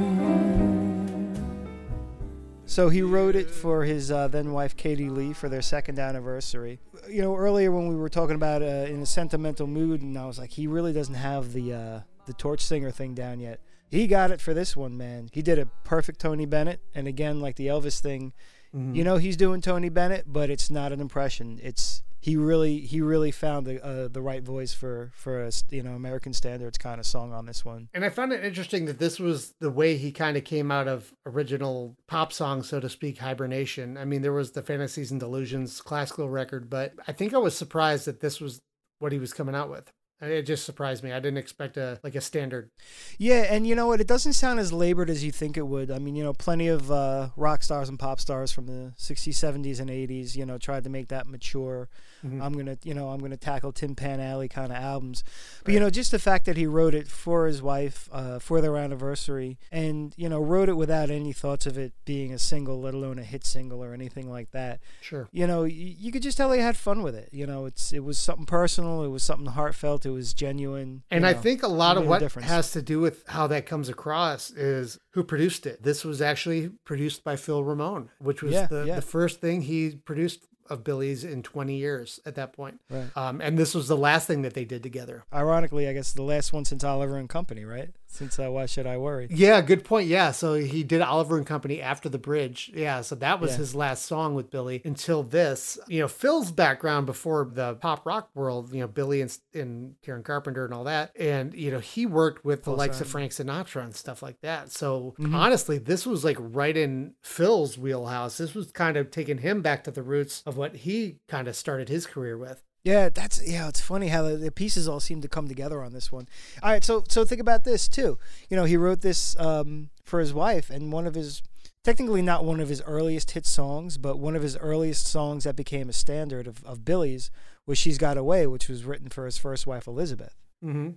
[2.67, 6.79] So he wrote it for his uh, then wife Katie Lee for their second anniversary.
[7.09, 10.25] You know, earlier when we were talking about uh, in a sentimental mood, and I
[10.27, 11.99] was like, he really doesn't have the uh,
[12.31, 13.59] the torch singer thing down yet.
[13.89, 15.29] He got it for this one, man.
[15.33, 18.31] He did a perfect Tony Bennett, and again, like the Elvis thing,
[18.73, 21.59] you know, he's doing Tony Bennett, but it's not an impression.
[21.61, 25.83] It's he really he really found the uh, the right voice for for a you
[25.83, 27.89] know American standards kind of song on this one.
[27.93, 30.87] And I found it interesting that this was the way he kind of came out
[30.87, 33.97] of original pop song, so to speak, hibernation.
[33.97, 37.57] I mean, there was the Fantasies and Delusions classical record, but I think I was
[37.57, 38.61] surprised that this was
[38.99, 39.91] what he was coming out with.
[40.21, 41.11] It just surprised me.
[41.11, 42.69] I didn't expect a like a standard.
[43.17, 43.99] Yeah, and you know what?
[43.99, 45.89] It doesn't sound as labored as you think it would.
[45.89, 49.33] I mean, you know, plenty of uh, rock stars and pop stars from the 60s,
[49.33, 51.89] 70s, and 80s, you know, tried to make that mature.
[52.23, 55.23] I'm gonna, you know, I'm gonna tackle Tin Pan Alley kind of albums.
[55.63, 58.61] But you know, just the fact that he wrote it for his wife uh, for
[58.61, 62.79] their anniversary, and you know, wrote it without any thoughts of it being a single,
[62.81, 64.79] let alone a hit single or anything like that.
[65.01, 65.27] Sure.
[65.31, 67.29] You know, y- you could just tell he had fun with it.
[67.31, 69.03] You know, it's it was something personal.
[69.03, 70.05] It was something heartfelt.
[70.05, 71.03] It was genuine.
[71.09, 71.39] And I know.
[71.39, 72.47] think a lot of what difference.
[72.47, 75.83] has to do with how that comes across is who produced it.
[75.83, 78.95] This was actually produced by Phil Ramone, which was Yeah, the, yeah.
[78.95, 82.79] the first thing he produced of Billy's in 20 years at that point.
[82.89, 83.15] Right.
[83.15, 85.25] Um, and this was the last thing that they did together.
[85.33, 87.89] ironically, I guess the last one since Oliver and Company, right?
[88.11, 89.27] Since uh, Why Should I Worry?
[89.31, 90.07] Yeah, good point.
[90.07, 92.71] Yeah, so he did Oliver and Company after the bridge.
[92.73, 93.57] Yeah, so that was Yeah.
[93.57, 95.79] his last song with Billy until this.
[95.87, 100.23] You know, Phil's background before the pop rock world, you know, Billy and, and Karen
[100.23, 101.11] Carpenter and all that.
[101.17, 104.41] And, you know, he worked with the Paul likes of Frank Sinatra and stuff like
[104.41, 104.71] that.
[104.71, 105.33] So Mhm.
[105.33, 108.37] honestly, this was like right in Phil's wheelhouse.
[108.37, 111.55] This was kind of taking him back to the roots of what he kind of
[111.55, 112.61] started his career with.
[112.83, 113.67] Yeah, that's yeah.
[113.67, 116.27] It's funny how the, the pieces all seem to come together on this one.
[116.63, 118.17] All right, so so think about this too.
[118.49, 121.43] You know, he wrote this um, for his wife, and one of his
[121.83, 125.55] technically not one of his earliest hit songs, but one of his earliest songs that
[125.55, 127.29] became a standard of, of Billy's
[127.67, 130.35] was "She's Got a Way," which was written for his first wife Elizabeth.
[130.63, 130.91] Mm-hmm.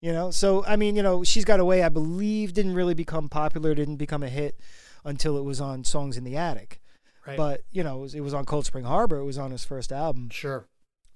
[0.00, 2.94] You know, so I mean, you know, "She's Got a Way," I believe, didn't really
[2.94, 4.58] become popular, didn't become a hit
[5.04, 6.80] until it was on "Songs in the Attic."
[7.24, 7.36] Right.
[7.36, 9.18] But you know, it was, it was on Cold Spring Harbor.
[9.18, 10.30] It was on his first album.
[10.30, 10.66] sure.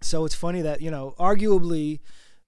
[0.05, 2.01] So it's funny that you know, arguably,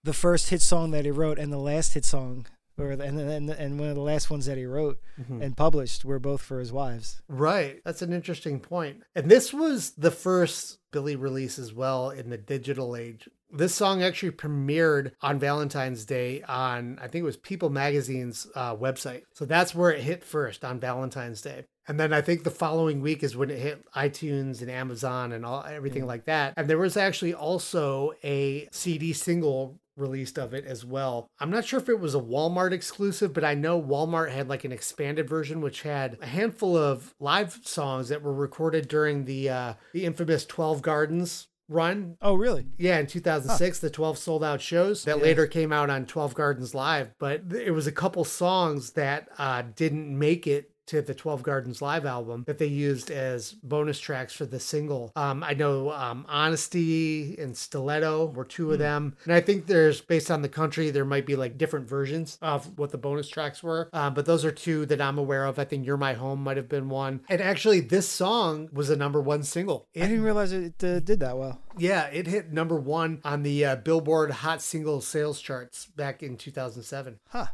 [0.03, 2.47] the first hit song that he wrote and the last hit song,
[2.79, 5.43] or the, and and and one of the last ones that he wrote Mhm.
[5.43, 7.23] and published were both for his wives.
[7.29, 7.81] Right.
[7.85, 9.03] That's an interesting point.
[9.15, 13.29] And this was the first Billy release as well in the digital age.
[13.51, 18.75] This song actually premiered on Valentine's Day on, I think it was People Magazine's uh,
[18.77, 19.23] website.
[19.33, 21.65] So that's where it hit first on Valentine's Day.
[21.87, 25.45] And then I think the following week is when it hit iTunes and Amazon and
[25.45, 26.55] all everything like that.
[26.57, 31.28] And there was actually also a CD single released of it as well.
[31.39, 34.64] I'm not sure if it was a Walmart exclusive, but I know Walmart had like
[34.64, 39.49] an expanded version which had a handful of live songs that were recorded during the
[39.49, 42.16] uh the infamous 12 Gardens run.
[42.20, 42.66] Oh, really?
[42.76, 46.74] Yeah, in 2006, the 12 sold out shows that later came out on 12 Gardens
[46.74, 51.43] Live, but it was a couple songs that uh didn't make it to the 12
[51.43, 55.12] Gardens Live album that they used as bonus tracks for the single.
[55.16, 59.16] Um, I know um, Honesty and Stiletto were two of them.
[59.24, 62.78] And I think there's, based on the country, there might be like different versions of
[62.78, 63.89] what the bonus tracks were.
[63.93, 65.59] Um, but those are two that I'm aware of.
[65.59, 67.20] I think You're My Home might have been one.
[67.28, 69.87] And actually, this song was a number one single.
[69.97, 71.61] I didn't realize it uh, did that well.
[71.76, 76.37] Yeah, it hit number one on the uh, Billboard Hot Single Sales charts back in
[76.37, 77.18] 2007.
[77.28, 77.47] Huh.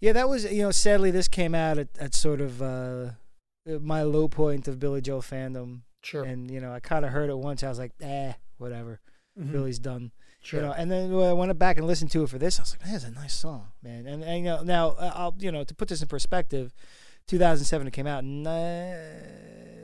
[0.00, 0.70] Yeah, that was you know.
[0.70, 3.10] Sadly, this came out at, at sort of uh,
[3.80, 6.24] my low point of Billy Joel fandom, Sure.
[6.24, 7.62] and you know, I kind of heard it once.
[7.62, 9.00] I was like, eh, whatever.
[9.38, 9.52] Mhm.
[9.52, 10.10] Billy's done.
[10.42, 10.60] Sure.
[10.60, 12.62] You know, and then when I went back and listened to it for this, I
[12.62, 15.52] was like, "That's a nice song, man." And, and you know, now uh, I'll you
[15.52, 16.72] know to put this in perspective,
[17.26, 18.24] 2007 it came out.
[18.24, 18.94] And, uh,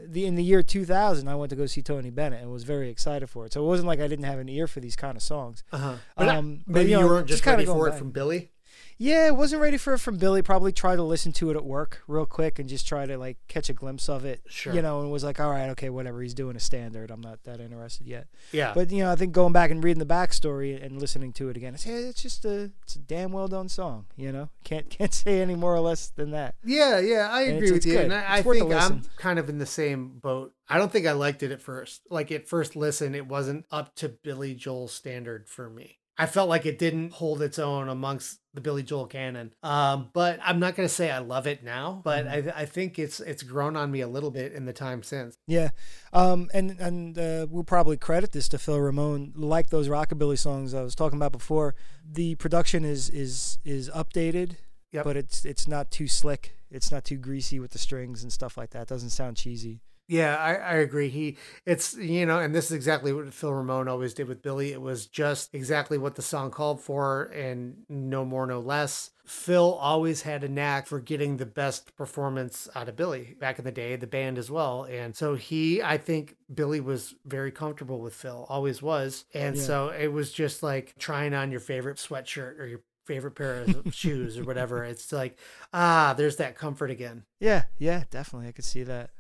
[0.09, 2.89] the in the year 2000, I went to go see Tony Bennett and was very
[2.89, 3.53] excited for it.
[3.53, 5.63] So it wasn't like I didn't have an ear for these kind of songs.
[5.73, 5.97] uh-huh.
[6.17, 7.99] But I- Um, but, maybe you you, know, weren't just, just ready for it back.
[7.99, 8.51] from Billy.
[8.99, 10.41] Yeah, I wasn't ready for it from Billy.
[10.41, 13.37] Probably tried to listen to it at work real quick and just try to like
[13.47, 14.41] catch a glimpse of it.
[14.49, 14.73] Sure.
[14.73, 16.23] You know, and was like, all right, okay, whatever.
[16.23, 17.11] He's doing a standard.
[17.11, 18.27] I'm not that interested yet.
[18.53, 18.73] Yeah.
[18.75, 21.57] But you know, I think going back and reading the backstory and listening to it
[21.59, 24.07] again, it's, yeah, it's just a it's a damn well done song.
[24.17, 26.55] You know, can't can't say any more or less than that.
[26.65, 27.93] yeah, yeah, I And agree it's- with it's you.
[27.93, 28.05] good.
[28.05, 30.55] And I, I think I'm kind of in the same boat.
[30.71, 32.01] I don't think I liked it at first.
[32.09, 35.99] Like at first listen, it wasn't up to Billy Joel standard for me.
[36.19, 39.53] I felt like it didn't hold its own amongst the Billy Joel canon.
[39.63, 42.49] Um, but I'm not gonna say I love it now, but Mm-hmm.
[42.57, 45.35] I, I think it's it's grown on me a little bit in the time since.
[45.47, 45.71] Yeah,
[46.15, 49.35] um, and and uh, we'll probably credit this to Phil Ramone.
[49.37, 51.75] Like those rockabilly songs I was talking about before,
[52.11, 54.57] the production is is is updated,
[54.93, 55.05] Yep.
[55.05, 56.57] but it's it's not too slick.
[56.71, 58.83] It's not too greasy with the strings and stuff like that.
[58.83, 59.83] It doesn't sound cheesy.
[60.09, 61.09] Yeah, I, I agree.
[61.09, 64.73] He, it's, you know, and this is exactly what Phil Ramone always did with Billy.
[64.73, 69.11] It was just exactly what the song called for and no more, no less.
[69.25, 73.65] Phil always had a knack for getting the best performance out of Billy back in
[73.65, 74.85] the day, the band as well.
[74.85, 79.25] And so he, I think Billy was very comfortable with Phil, always was.
[79.35, 79.63] And Yeah.
[79.63, 83.93] so it was just like trying on your favorite sweatshirt or your favorite pair of
[83.93, 84.85] shoes or whatever.
[84.85, 85.37] It's like,
[85.73, 87.25] ah, there's that comfort again.
[87.41, 88.49] Yeah, yeah, definitely.
[88.49, 89.11] I could see that.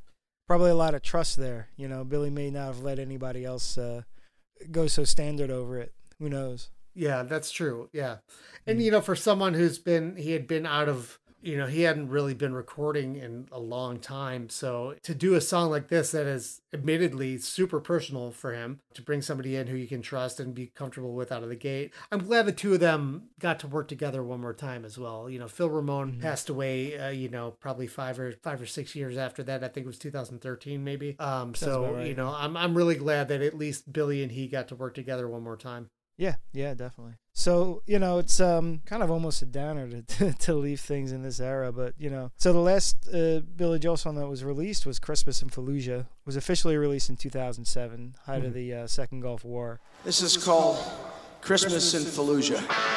[0.46, 1.68] Probably a lot of trust there.
[1.76, 4.02] You know, Billy may not have let anybody else uh,
[4.70, 5.92] go so standard over it.
[6.20, 6.70] Who knows?
[6.94, 7.90] Yeah, that's true.
[7.92, 8.18] Yeah.
[8.66, 8.84] And, Mm.
[8.84, 12.08] you know, for someone who's been, he had been out of, you know, he hadn't
[12.08, 14.48] really been recording in a long time.
[14.48, 19.02] So to do a song like this that is admittedly super personal for him, to
[19.02, 21.92] bring somebody in who you can trust and be comfortable with out of the gate,
[22.10, 25.28] I'm glad the two of them got to work together one more time as well.
[25.30, 26.20] You know, Phil Ramone Mhm.
[26.20, 29.62] passed away, uh, you know, probably five or five or six years after that.
[29.62, 31.16] I think it was 2013 maybe.
[31.18, 32.06] Um, so, right.
[32.06, 34.94] you know, I'm, I'm really glad that at least Billy and he got to work
[34.94, 35.90] together one more time.
[36.18, 37.14] Yeah, yeah, definitely.
[37.34, 41.12] So you know, it's um kind of almost a downer to to, to leave things
[41.12, 44.42] in this era, but you know, so the last uh, Billy Joel song that was
[44.42, 49.20] released was "Christmas in Fallujah." Was officially released in 2007, height of the uh, Second
[49.20, 49.80] Gulf War.
[50.04, 50.78] This is called
[51.40, 52.95] Christmas in Fallujah.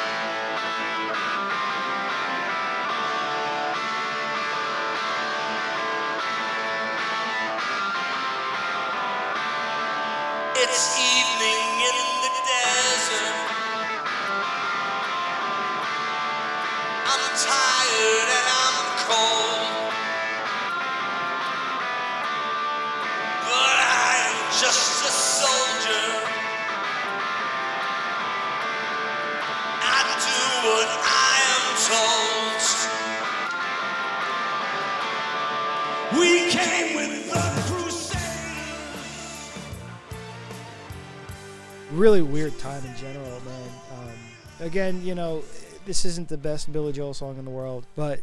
[42.00, 43.68] Really weird time in general, man.
[43.92, 45.44] Um, again, you know,
[45.84, 48.20] this isn't the best Billy Joel song in the world, but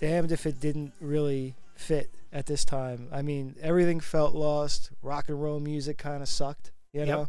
[0.00, 3.08] damned if it didn't really fit at this time.
[3.12, 4.90] I mean, everything felt lost.
[5.02, 7.08] Rock and roll music kind of sucked, you Yep.
[7.08, 7.28] know.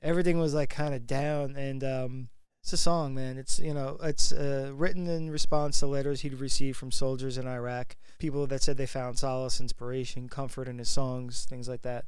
[0.00, 2.28] Everything was like kind of down, and um,
[2.62, 3.36] it's a song, man.
[3.36, 7.48] It's you know, it's uh, written in response to letters he'd received from soldiers in
[7.48, 12.04] Iraq, people that said they found solace, inspiration, comfort in his songs, things like that.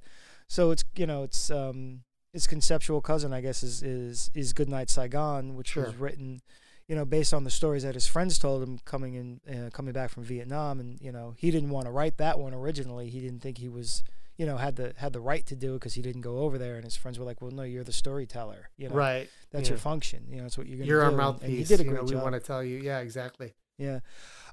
[0.49, 2.01] So it's you know, it's um,
[2.35, 6.43] his conceptual cousin, I guess, is is is Goodnight Saigon, which was written,
[6.89, 9.93] you know, based on the stories that his friends told him coming in, uh, coming
[9.93, 13.09] back from Vietnam, and you know, he didn't want to write that one originally.
[13.09, 14.03] He didn't think he was,
[14.37, 16.59] you know, had the had the right to do it because he didn't go over
[16.59, 16.75] there.
[16.75, 18.69] And his friends were like, "Well, no, you're the storyteller.
[18.77, 19.31] You know, Right.
[19.53, 19.75] that's yeah.
[19.75, 20.27] your function.
[20.29, 21.49] You know, it's what you're gonna do." You're our mouthpiece.
[21.49, 22.19] And he did a you great know, job.
[22.19, 22.79] We want to tell you.
[22.79, 23.55] Yeah, exactly.
[23.79, 24.01] Yeah.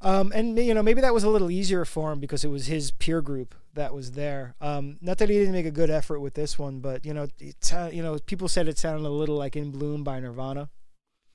[0.01, 2.65] Um, and you know, maybe that was a little easier for him because it was
[2.65, 4.55] his peer group that was there.
[4.59, 7.27] Um, not that he didn't make a good effort with this one, but you know,
[7.39, 10.69] it, sou- you know, people said it sounded a little like "In Bloom" by Nirvana.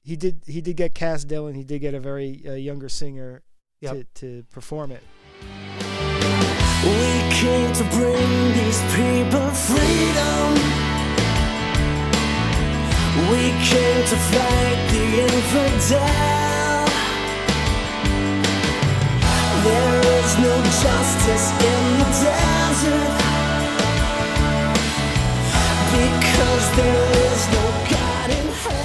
[0.03, 0.43] He did.
[0.47, 1.55] He did get Cass Dillon.
[1.55, 3.43] He did get a very uh, younger singer
[3.81, 3.93] Yep.
[3.93, 5.03] to, to perform it.
[6.83, 10.55] We came to bring these people freedom.
[13.31, 16.56] We came to fight the infidel.
[19.67, 23.23] There is no justice in the desert.
[25.97, 28.83] Because there is no God in hell.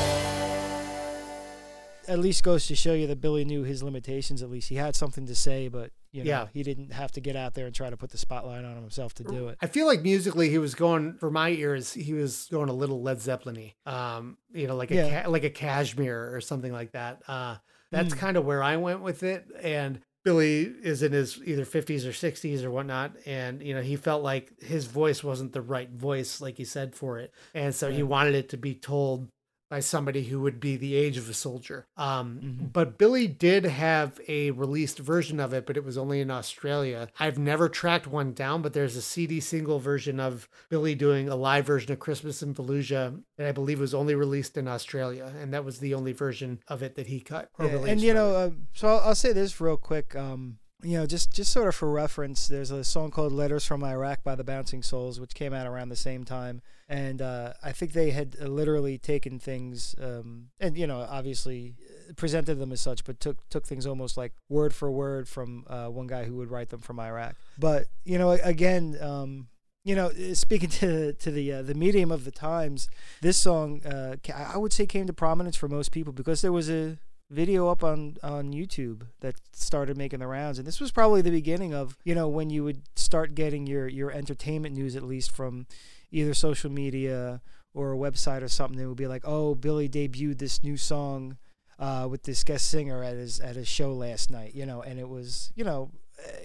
[2.07, 4.41] At least goes to show you that Billy knew his limitations.
[4.41, 6.47] At least he had something to say, but you know, Yeah.
[6.51, 9.13] he didn't have to get out there and try to put the spotlight on himself
[9.15, 9.57] to do it.
[9.61, 11.93] I feel like musically he was going for my ears.
[11.93, 13.75] He was going a little Led Zeppelin-y.
[13.85, 15.23] Um, you know, like a Yeah.
[15.23, 17.21] ca- like a Kashmir or something like that.
[17.27, 17.57] Uh,
[17.91, 18.17] that's Mm.
[18.17, 19.45] kind of where I went with it.
[19.61, 23.95] And Billy is in his either 50s or 60s or whatnot, and you know he
[23.95, 27.91] felt like his voice wasn't the right voice, like he said for it, and so
[27.91, 29.27] he wanted it to be told
[29.71, 31.87] by somebody who would be the age of a soldier.
[31.95, 32.73] Um, Mhm.
[32.73, 37.07] But Billy did have a released version of it, but it was only in Australia.
[37.21, 41.37] I've never tracked one down, but there's a CD single version of Billy doing a
[41.37, 45.53] live version of Christmas in Fallujah that I believe was only released in Australia, and
[45.53, 47.49] that was the only version of it that he cut.
[47.57, 50.17] Or Yeah, released, and you know, uh, so I'll, I'll say this real quick.
[50.17, 53.83] Um, you know, just just sort of for reference, there's a song called "Letters from
[53.83, 57.71] Iraq" by the Bouncing Souls, which came out around the same time, and uh, I
[57.71, 61.75] think they had uh, literally taken things, um, and you know, obviously
[62.09, 65.65] uh, presented them as such, but took took things almost like word for word from
[65.67, 67.35] uh, one guy who would write them from Iraq.
[67.57, 68.97] But you know, again.
[69.01, 69.47] Um,
[69.83, 72.87] you know, uh, speaking to to the uh, the medium of the times,
[73.21, 76.69] this song uh, I would say came to prominence for most people because there was
[76.69, 76.99] a
[77.31, 80.59] video up on on YouTube that started making the rounds.
[80.59, 83.87] And this was probably the beginning of you know when you would start getting your
[83.87, 85.65] your entertainment news at least from
[86.11, 87.41] either social media
[87.73, 88.77] or a website or something.
[88.77, 91.37] That would be like oh Billy debuted this new song
[91.79, 94.99] uh, with this guest singer at his at his show last night you know and
[94.99, 95.89] it was you know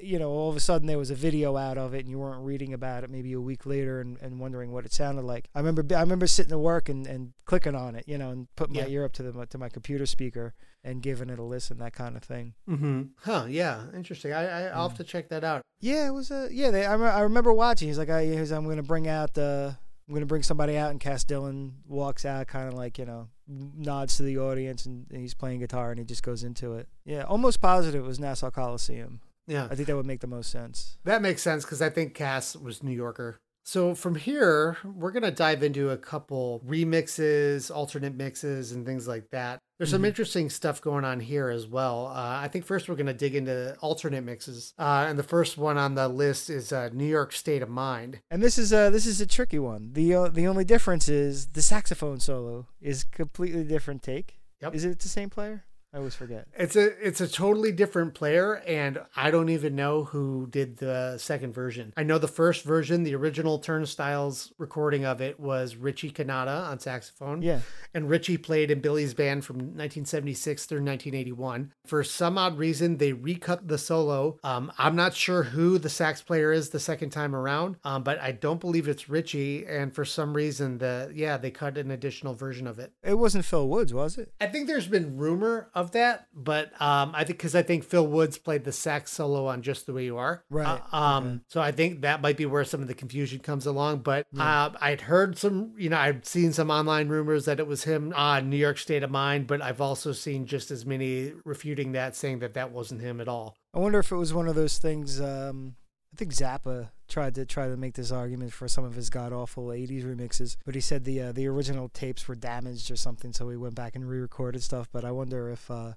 [0.01, 2.19] you know all of a sudden there was a video out of it and you
[2.19, 5.49] weren't reading about it maybe a week later and, and wondering what it sounded like
[5.55, 8.49] I remember I remember sitting at work and, and clicking on it you know and
[8.57, 10.55] putting my ear up to the to my computer speaker
[10.87, 12.55] and giving it a listen, that kind of thing.
[12.69, 13.03] Mm-hmm.
[13.19, 13.47] Huh?
[13.49, 13.83] Yeah.
[13.93, 14.33] Interesting.
[14.33, 15.63] I, I I'll have to check that out.
[15.81, 16.71] Yeah, it was a yeah.
[16.71, 17.89] They, I, I remember watching.
[17.89, 19.73] He's like, I, he's, I'm gonna bring out uh,
[20.09, 23.29] I'm gonna bring somebody out, and Cass Dillon walks out, kind of like you know,
[23.49, 26.89] nods to the audience, and, and he's playing guitar, and he just goes into it.
[27.05, 29.21] Yeah, almost positive it was Nassau Coliseum.
[29.47, 29.69] Yeah.
[29.71, 30.99] I think that would make the most sense.
[31.05, 33.39] That makes sense because I think Cass was New Yorker.
[33.65, 39.31] So from here, we're gonna dive into a couple remixes, alternate mixes, and things like
[39.31, 39.59] that.
[39.79, 40.07] There's some Mhm.
[40.09, 42.07] interesting stuff going on here as well.
[42.07, 45.77] Uh, I think first we're gonna dig into alternate mixes, uh, and the first one
[45.79, 48.21] on the list is uh, New York State of Mind.
[48.31, 49.93] And this is a this is a tricky one.
[49.93, 54.39] the uh, The only difference is the saxophone solo is completely different take.
[54.63, 54.75] Yep.
[54.77, 55.65] Is it the same player?
[55.95, 56.47] I always forget.
[56.59, 61.17] It's a it's a totally different player, and I don't even know who did the
[61.19, 61.93] second version.
[61.97, 66.81] I know the first version, the original Turnstiles recording of it was Richie Cannata on
[66.81, 67.41] saxophone.
[67.41, 67.61] Yeah.
[67.95, 71.73] and Richie played in Billy's band from 1976 through 1981.
[71.87, 74.39] For some odd reason, they recut the solo.
[74.45, 78.21] Um, I'm not sure who the sax player is the second time around, um, but
[78.21, 79.65] I don't believe it's Richie.
[79.67, 82.93] And for some reason, the yeah, they cut an additional version of it.
[83.03, 84.33] It wasn't Phil Woods, was it?
[84.41, 88.07] I think there's been rumor of that, but um, I think because I think Phil
[88.07, 91.61] Woods played the sax solo on "Just the Way You Are," Right, Uh, um, so
[91.61, 93.99] I think that might be where some of the confusion comes along.
[93.99, 97.85] But uh, I'd heard some, you know, I've seen some online rumors that it was
[97.85, 101.93] him on "New York State of Mind," but I've also seen just as many refuting
[101.93, 103.59] that, saying that that wasn't him at all.
[103.75, 105.21] I wonder if it was one of those things.
[105.21, 105.77] Um,
[106.17, 109.35] I think Zappa tried to try to make this argument for some of his god
[109.35, 113.35] awful '80s remixes, but he said the uh, the original tapes were damaged or something,
[113.35, 114.89] so he went back and re-recorded stuff.
[114.91, 115.93] But I wonder if uh,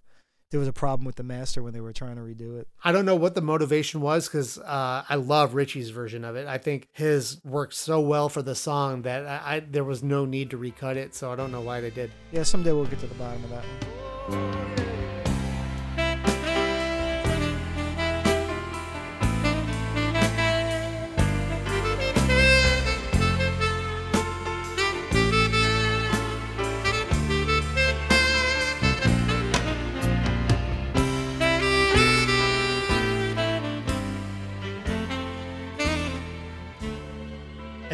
[0.51, 2.67] there was a problem with the master when they were trying to redo it.
[2.84, 6.47] I don't know what the motivation was because uh, I love Richie's version of it.
[6.47, 10.26] I think his worked so well for the song that I, I there was no
[10.26, 11.15] need to recut it.
[11.15, 12.11] So I don't know why they did.
[12.34, 14.89] Yeah, someday we'll get to the bottom of that one.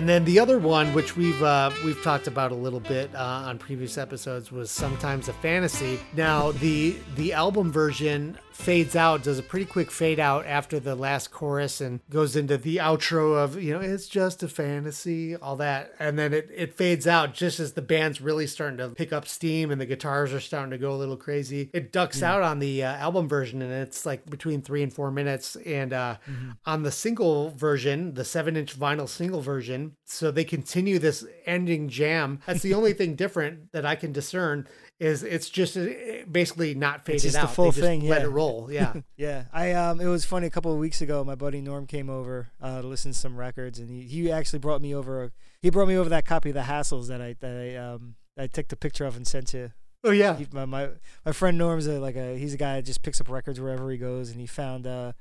[0.06, 3.47] And then the other one, which we've uh, we've talked about a little bit uh,
[3.47, 5.99] on previous episodes, was sometimes a fantasy.
[6.16, 10.95] Now the the album version fades out, does a pretty quick fade out after the
[10.95, 15.58] last chorus, and goes into the outro of you know it's just a fantasy, all
[15.58, 19.12] that, and then it it fades out just as the band's really starting to pick
[19.12, 21.70] up steam and the guitars are starting to go a little crazy.
[21.74, 25.12] It ducks out on the uh, album version, and it's like between three and four
[25.12, 26.18] minutes, and uh,
[26.66, 29.95] on the single version, the seven inch vinyl single version.
[30.06, 32.39] So they continue this ending jam.
[32.45, 34.68] That's the only thing different that I can discern
[35.00, 35.88] is it's just uh,
[36.32, 38.70] basically not faded it's just the full they just thing, Let it roll.
[38.76, 38.93] Yeah.
[39.18, 40.48] Yeah, I um, it was funny.
[40.48, 43.38] A couple of weeks ago, my buddy Norm came over uh, to listen to some
[43.38, 45.26] records, and he, he actually brought me over.
[45.26, 45.32] A,
[45.62, 48.48] he brought me over that copy of the Hassles that I that I um I
[48.48, 49.72] took the picture of and sent to
[50.04, 50.36] oh yeah.
[50.36, 50.89] he, my, my
[51.26, 53.89] my friend Norm's a, like a he's a guy that just picks up records wherever
[53.91, 55.14] he goes, and he found uh,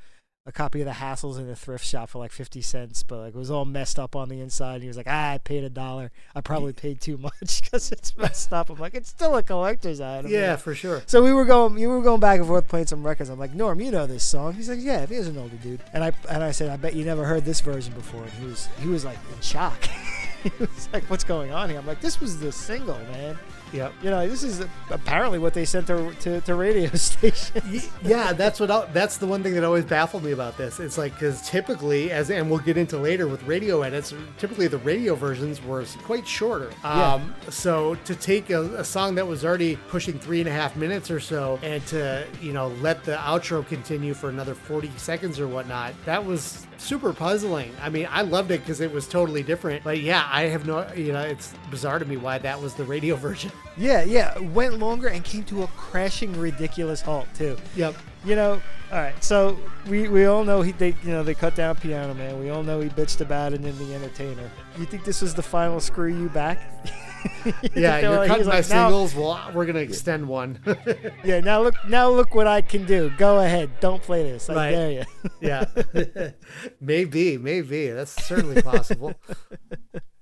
[0.46, 3.34] a copy of the Hassles in a thrift shop for like fifty cents, but like
[3.34, 4.74] it was all messed up on the inside.
[4.74, 6.10] And he was like, ah, I paid a dollar.
[6.34, 8.68] I probably paid too much because it's messed up.
[8.68, 10.30] I'm like, it's still a collector's item.
[10.30, 10.36] know?
[10.36, 11.02] Yeah, for sure.
[11.06, 13.30] So we were going, we were going back and forth playing some records.
[13.30, 14.52] I'm like, Norm, you know this song?
[14.52, 15.80] He's like, Yeah, he is an older dude.
[15.94, 18.22] And I and I said, I bet you never heard this version before.
[18.22, 19.82] And he was he was like in shock.
[20.42, 21.78] he was like, What's going on here?
[21.78, 23.38] I'm like, This was the single, man.
[23.74, 23.92] Yep.
[24.02, 27.90] You know, this is apparently what they sent to to, to radio stations.
[28.02, 28.70] Yeah, that's what.
[28.70, 30.78] I, that's the one thing that always baffled me about this.
[30.78, 34.78] It's like because typically, as and we'll get into later with radio edits, typically the
[34.78, 36.70] radio versions were quite shorter.
[36.84, 37.14] Yeah.
[37.14, 40.76] Um, so to take a, a song that was already pushing three and a half
[40.76, 45.40] minutes or so, and to you know let the outro continue for another forty seconds
[45.40, 47.72] or whatnot, that was super puzzling.
[47.80, 49.84] I mean, I loved it because it was totally different.
[49.84, 50.90] But yeah, I have no.
[50.94, 53.52] You know, it's bizarre to me why that was the radio version.
[53.76, 54.38] yeah, yeah.
[54.38, 57.56] Went longer and came to a crashing, ridiculous halt too.
[57.76, 57.94] Yep.
[58.24, 59.22] You know, all right.
[59.22, 59.58] So
[59.88, 62.38] we, we all know he they you know they cut down Piano Man.
[62.40, 64.50] We all know he bitched about it in the Entertainer.
[64.78, 66.60] You think this was the final screw you back?
[67.74, 69.14] Yeah, you're like- cutting my like, singles.
[69.14, 70.58] Well, we're gonna extend one.
[71.24, 73.10] Yeah, now look now look what I can do.
[73.16, 73.70] Go ahead.
[73.80, 74.50] Don't play this.
[74.50, 74.70] I Right.
[74.70, 75.04] dare you.
[75.40, 76.30] yeah.
[76.80, 77.90] maybe, maybe.
[77.90, 79.14] That's certainly possible.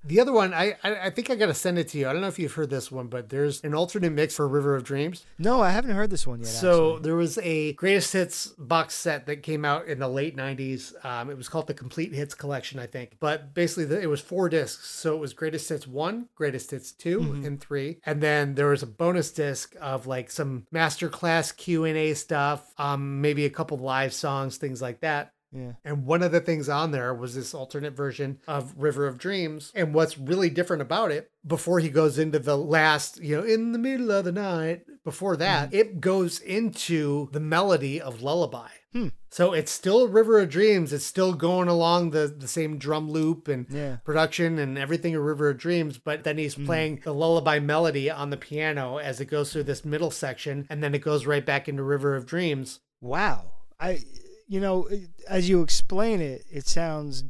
[0.05, 2.09] The other one, I, I I think I got to send it to you.
[2.09, 4.75] I don't know if you've heard this one, but there's an alternate mix for River
[4.75, 5.25] of Dreams.
[5.39, 6.49] no, I haven't heard this one yet.
[6.49, 7.03] So actually.
[7.03, 10.93] there was a greatest hits box set that came out in the late 90s.
[11.05, 13.17] Um, it was called the Complete Hits Collection, I think.
[13.21, 14.89] But basically, the, it was four discs.
[14.89, 18.83] So it was greatest hits one, greatest hits 2 and three, and then there was
[18.83, 23.79] a bonus disc of like some masterclass Q and A stuff, um, maybe a couple
[23.79, 25.33] live songs, things like that.
[25.53, 25.73] Yeah.
[25.85, 29.71] And one of the things on there was this alternate version of River of Dreams.
[29.75, 33.73] And what's really different about it, before he goes into the last, you know, in
[33.73, 38.69] the middle of the night, before that, it goes into the melody of Lullaby.
[38.93, 39.09] Hmm.
[39.31, 40.93] So it's still River of Dreams.
[40.93, 43.97] It's still going along the, the same drum loop and Yeah.
[44.05, 48.31] production and everything of River of Dreams, but then he's playing the lullaby melody on
[48.31, 51.69] the piano as it goes through this middle section, and then it goes right back
[51.69, 52.81] into River of Dreams.
[53.01, 53.53] Wow.
[53.81, 54.01] I
[54.47, 54.89] you know,
[55.29, 57.25] as you explain it, it sounds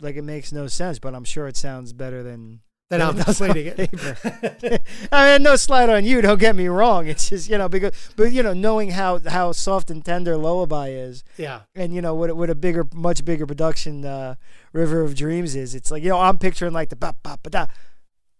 [0.00, 2.60] like it makes no sense, but I'm sure it sounds better than
[2.90, 4.82] I'm than on explaining it.
[5.12, 6.20] I mean, no slight on you.
[6.20, 7.06] Don't get me wrong.
[7.06, 10.90] It's just you know because, but you know, knowing how how soft and tender Lullaby
[10.90, 11.60] is, yeah.
[11.74, 14.34] and you know what what a bigger, much bigger production uh,
[14.72, 15.74] River of Dreams is.
[15.74, 17.66] It's like you know I'm picturing like the ba ba ba da,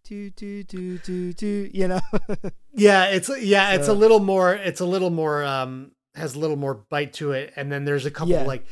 [0.04, 1.70] do do do do do.
[1.72, 2.00] You know,
[2.74, 6.56] Yeah, it's yeah, it's a little more it's a little more um has a little
[6.56, 8.44] more bite to it and then there's a couple Yeah.
[8.44, 8.64] like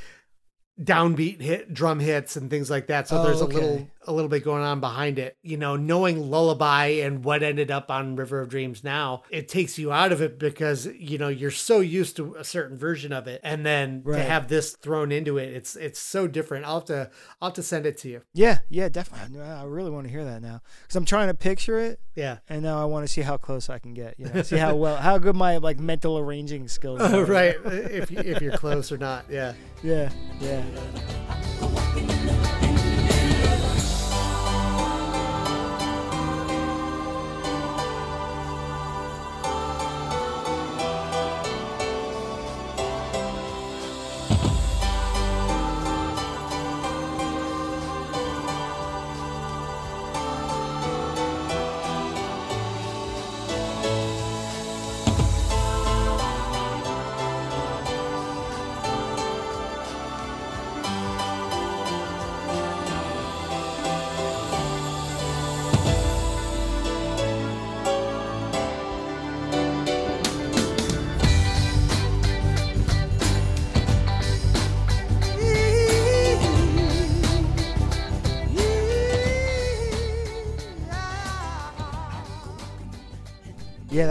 [0.80, 3.08] downbeat hit drum hits and things like that.
[3.08, 3.90] So there's Oh, a little okay.
[4.06, 5.36] A little bit going on behind it.
[5.42, 9.78] You know, knowing Lullaby and what ended up on River of Dreams now, it takes
[9.78, 13.26] you out of it because, you know, you're so used to a certain version of
[13.28, 13.40] it.
[13.44, 16.64] And then to have this thrown into it, it's it's so different.
[16.66, 17.10] I'll have to
[17.40, 18.22] I'll have to send it to you.
[18.32, 19.40] Yeah, yeah, definitely.
[19.40, 22.38] I really want to hear that now because I'm trying to picture it, Yeah.
[22.48, 24.18] and now I want to see how close I can get.
[24.18, 27.00] You know, see how well, how good my like mental arranging skills.
[27.02, 27.24] are.
[27.24, 27.56] right.
[27.64, 29.26] If you, if you're close or not.
[29.30, 29.52] Yeah.
[29.84, 30.10] Yeah,
[30.40, 30.62] yeah.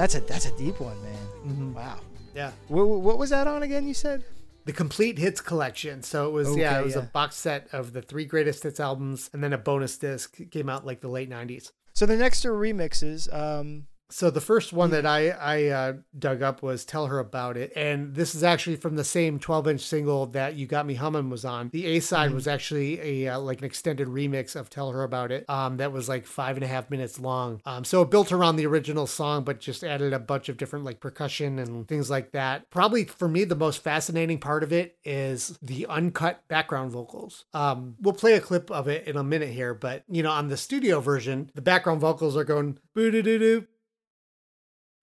[0.01, 1.73] That's a that's a deep one, man.
[1.75, 1.99] Wow.
[2.33, 2.51] Yeah.
[2.69, 3.87] What, what was that on again?
[3.87, 4.23] You said.
[4.65, 6.01] The complete hits collection.
[6.01, 9.29] So it was yeah, it was a box set of the three greatest hits albums
[9.31, 11.71] and then a bonus disc It came out like the late 90s.
[11.93, 13.31] So the next are remixes.
[13.31, 17.57] Um, So the first one that I I uh, dug up was "Tell Her About
[17.57, 21.29] It," and this is actually from the same 12-inch single that "You Got Me Humming"
[21.29, 21.69] was on.
[21.69, 25.31] The A side was actually a uh, like an extended remix of "Tell Her About
[25.31, 27.61] It." Um, that was like five and a half minutes long.
[27.65, 30.85] Um, so it built around the original song, but just added a bunch of different
[30.85, 32.69] like percussion and things like that.
[32.69, 37.45] Probably for me, the most fascinating part of it is the uncut background vocals.
[37.53, 40.49] Um, we'll play a clip of it in a minute here, but you know, on
[40.49, 43.67] the studio version, the background vocals are going boo doo doo doo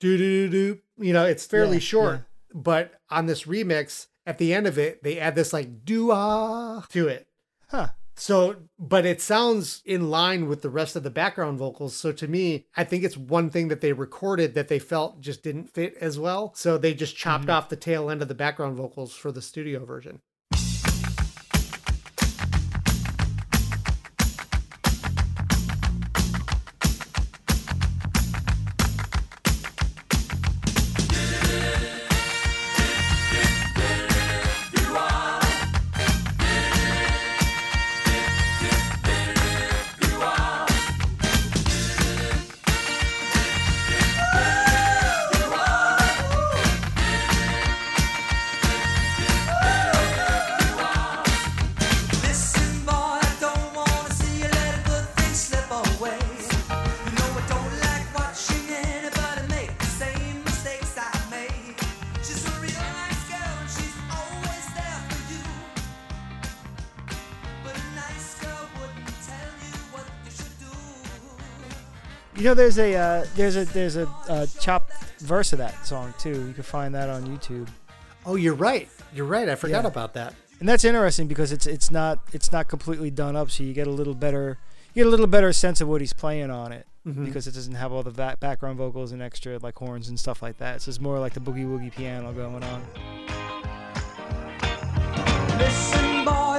[0.00, 0.80] do do do do.
[1.04, 5.02] You know, it's fairly Yeah, short, but on this remix, at the end of it,
[5.02, 7.26] they add this like doo ah to it.
[7.68, 7.88] huh.
[8.20, 11.94] So, but it sounds in line with the rest of the background vocals.
[11.94, 15.44] So to me, I think it's one thing that they recorded that they felt just
[15.44, 16.52] didn't fit as well.
[16.56, 19.84] So they just chopped off the tail end of the background vocals for the studio
[19.84, 20.20] version.
[72.48, 76.46] Know, there's a uh, there's a there's a uh, chopped verse of that song too.
[76.48, 77.68] You can find that on YouTube,
[78.26, 78.88] Oh, you're right.
[79.14, 79.48] You're right.
[79.48, 79.88] I forgot Yeah.
[79.88, 80.34] about that.
[80.60, 83.86] and that's interesting because it's it's not it's not completely done up, so you get
[83.86, 84.58] a little better
[84.94, 87.24] you get a little better sense of what he's playing on it Mhm.
[87.26, 90.42] because it doesn't have all the va- background vocals and extra like horns and stuff
[90.42, 90.82] like that.
[90.82, 92.82] So it's more like the boogie woogie piano going on.
[95.58, 96.58] Listen, boy,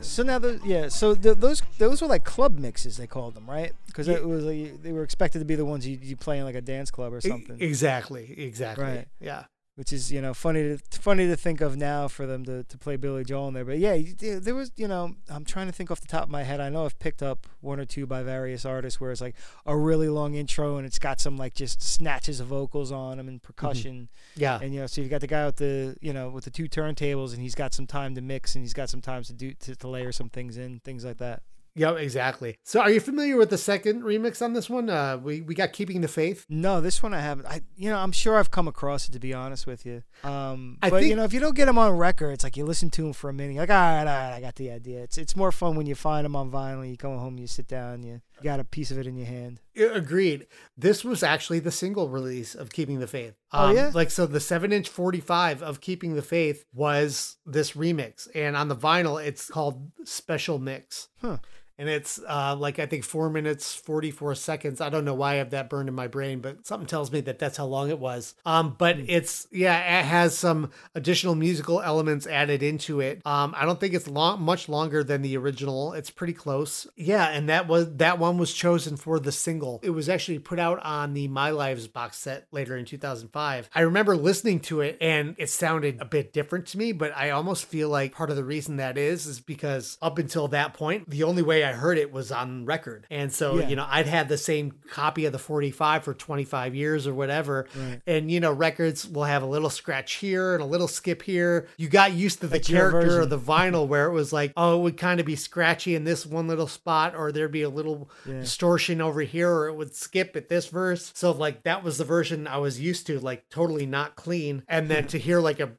[0.00, 0.88] So now, the, yeah.
[0.88, 3.72] So the, those those were like club mixes they called them, right?
[3.86, 6.44] Because it was like, they were expected to be the ones you, you play in
[6.44, 7.56] like a dance club or something.
[7.60, 8.34] Exactly.
[8.38, 8.84] Exactly.
[8.84, 9.08] Right.
[9.20, 9.44] Yeah.
[9.76, 12.78] Which is you know funny to funny to think of now for them to, to
[12.78, 13.64] play Billy Joel in there.
[13.64, 16.42] But yeah, there was you know I'm trying to think off the top of my
[16.42, 16.60] head.
[16.60, 19.36] I know I've picked up one or two by various artists where it's like
[19.66, 23.28] a really long intro and it's got some like just snatches of vocals on them
[23.28, 23.46] and mm-hmm.
[23.46, 24.08] percussion.
[24.34, 24.58] Yeah.
[24.60, 26.68] And you know, so you've got the guy with the you know with the two
[26.68, 29.52] turntables and he's got some time to mix and he's got some times to do
[29.52, 31.42] to, to layer some things in, things like that.
[31.76, 32.56] Yep, exactly.
[32.64, 34.88] So, are you familiar with the second remix on this one?
[34.88, 37.46] Uh, we we got "Keeping the Faith." No, this one I haven't.
[37.46, 40.02] I, you know, I'm sure I've come across it to be honest with you.
[40.24, 42.64] Um, I but you know, if you don't get them on record, it's like you
[42.64, 43.52] listen to them for a minute.
[43.52, 45.02] You're like, all right, all right, I got the idea.
[45.02, 46.88] It's it's more fun when you find them on vinyl.
[46.88, 49.26] You come home, you sit down, you, you got a piece of it in your
[49.26, 49.60] hand.
[49.76, 50.46] Agreed.
[50.78, 53.34] This was actually the single release of Keeping the Faith.
[53.52, 53.90] Um, Oh, yeah?
[53.92, 58.26] Like, so the 7 inch 45 of Keeping the Faith was this remix.
[58.34, 61.08] And on the vinyl, it's called Special Mix.
[61.20, 61.38] Huh.
[61.78, 64.80] And it's uh, like, I think four minutes, 44 seconds.
[64.80, 67.20] I don't know why I have that burned in my brain, but something tells me
[67.22, 68.34] that that's how long it was.
[68.46, 73.20] Um, but it's, yeah, it has some additional musical elements added into it.
[73.26, 75.92] Um, I don't think it's long, much longer than the original.
[75.92, 76.86] It's pretty close.
[76.96, 77.28] Yeah.
[77.28, 79.80] And that was, that one was chosen for the single.
[79.82, 83.68] It was actually put out on the My Lives box set later in 2005.
[83.74, 87.30] I remember listening to it and it sounded a bit different to me, but I
[87.30, 91.10] almost feel like part of the reason that is, is because up until that point,
[91.10, 93.06] the only way I heard it was on record.
[93.10, 93.68] And so, Yeah.
[93.68, 97.66] you know, I'd had the same copy of the 45 for 25 years or whatever.
[97.74, 98.00] Right.
[98.06, 101.66] And, you know, records will have a little scratch here and a little skip here.
[101.76, 104.78] You got used to the your character of the vinyl where it was like, oh,
[104.78, 107.68] it would kind of be scratchy in this one little spot, or there'd be a
[107.68, 108.40] little Yeah.
[108.40, 111.12] distortion over here, or it would skip at this verse.
[111.14, 114.62] So, like, that was the version I was used to, like, totally not clean.
[114.68, 115.70] And then to hear, like, a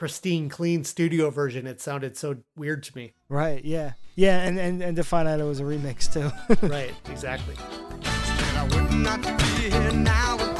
[0.00, 3.12] pristine, clean studio version, it sounded so weird to me.
[3.28, 3.64] Right?
[3.64, 3.92] Yeah.
[4.16, 6.32] Yeah, and and and to find out it was a remix too.
[6.66, 7.54] right, exactly.
[7.58, 10.50] And I would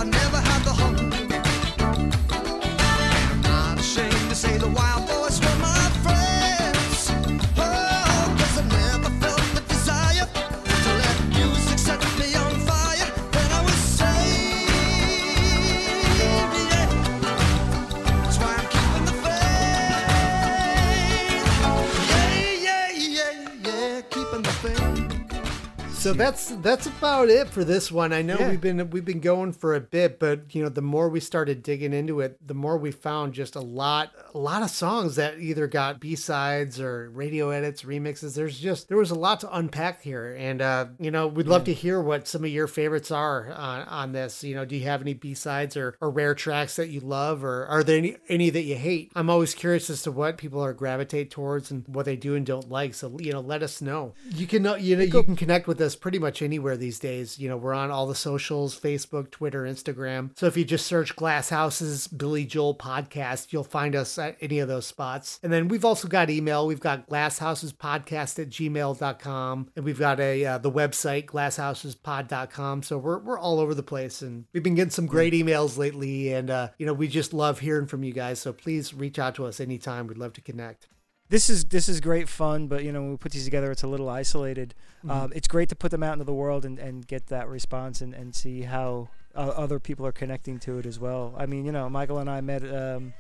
[26.01, 28.15] So that's that's about it for this one.
[28.15, 28.49] I know Yeah.
[28.49, 31.63] we've been we've been going for a bit, but you know, the more we started
[31.63, 35.39] digging into it, the more we found just a lot a lot of songs that
[35.39, 38.35] either got B-sides or radio edits, remixes.
[38.35, 40.35] There's just there was a lot to unpack here.
[40.39, 43.83] And uh, you know, we'd love to hear what some of your favorites are on,
[43.83, 44.43] on this.
[44.43, 47.67] You know, do you have any B-sides or, or rare tracks that you love or
[47.67, 49.13] are there any any that you hate?
[49.15, 52.47] I'm always curious as to what people are gravitate towards and what they do and
[52.47, 52.95] don't like.
[52.95, 54.15] So, you know, let us know.
[54.31, 57.39] You can uh, you know, you can connect with us pretty much anywhere these days.
[57.39, 60.37] You know, we're on all the socials, Facebook, Twitter, Instagram.
[60.39, 64.59] So if you just search Glass Houses Billy Joel podcast, you'll find us at any
[64.59, 65.39] of those spots.
[65.43, 66.67] And then we've also got email.
[66.67, 69.71] We've got glasshousespodcast at gmail.com.
[69.77, 72.83] And we've got a uh, the website, glasshousespod.com.
[72.83, 74.23] So we're, we're all over the place.
[74.23, 76.33] And we've been getting some great emails lately.
[76.33, 78.41] And, uh, you know, we just love hearing from you guys.
[78.41, 80.07] So please reach out to us anytime.
[80.07, 80.89] We'd love to connect.
[81.31, 83.85] This is this is great fun, but you know when we put these together, it's
[83.85, 84.75] a little isolated.
[85.09, 88.01] Um, it's great to put them out into the world and, and get that response
[88.03, 91.33] and, and see how uh, other people are connecting to it as well.
[91.39, 93.15] I mean, you know, Michael and I met um,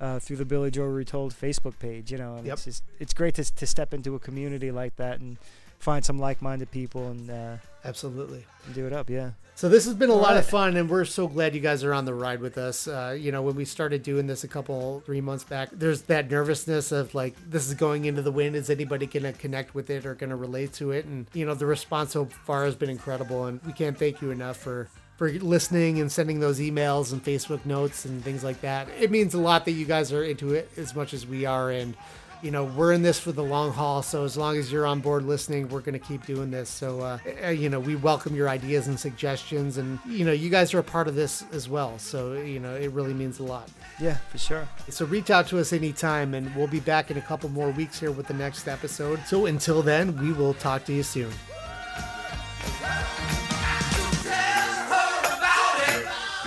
[0.00, 2.54] uh, through the Billy Joel Retold Facebook page, you know, and Yep.
[2.54, 5.36] it's just it's great to to step into a community like that and
[5.78, 8.44] find some like-minded people and, uh, Absolutely.
[8.74, 9.08] do it up.
[9.08, 9.30] Yeah.
[9.54, 11.92] So this has been a lot of fun, and we're so glad you guys are
[11.92, 12.88] on the ride with us.
[12.88, 16.30] Uh, you know, when we started doing this a couple three months back, there's that
[16.30, 18.56] nervousness of like this is going into the wind.
[18.56, 21.04] Is anybody going to connect with it or going to relate to it?
[21.04, 24.30] And you know, the response so far has been incredible, and we can't thank you
[24.30, 24.88] enough for
[25.18, 28.88] for listening and sending those emails and Facebook notes and things like that.
[28.98, 31.70] It means a lot that you guys are into it as much as we are,
[31.70, 31.94] and
[32.42, 35.00] you know we're in this for the long haul so as long as you're on
[35.00, 38.34] board listening we're going to keep doing this so uh, uh, you know we welcome
[38.34, 41.68] your ideas and suggestions and you know you guys are a part of this as
[41.68, 43.68] well so you know it really means a lot
[44.00, 44.68] Yeah, for sure.
[44.88, 48.00] so reach out to us anytime and we'll be back in a couple more weeks
[48.00, 51.30] here with the next episode so until then we will talk to you soon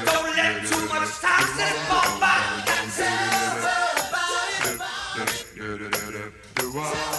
[0.05, 2.72] Don't let too much time slip by.
[6.73, 7.12] Tell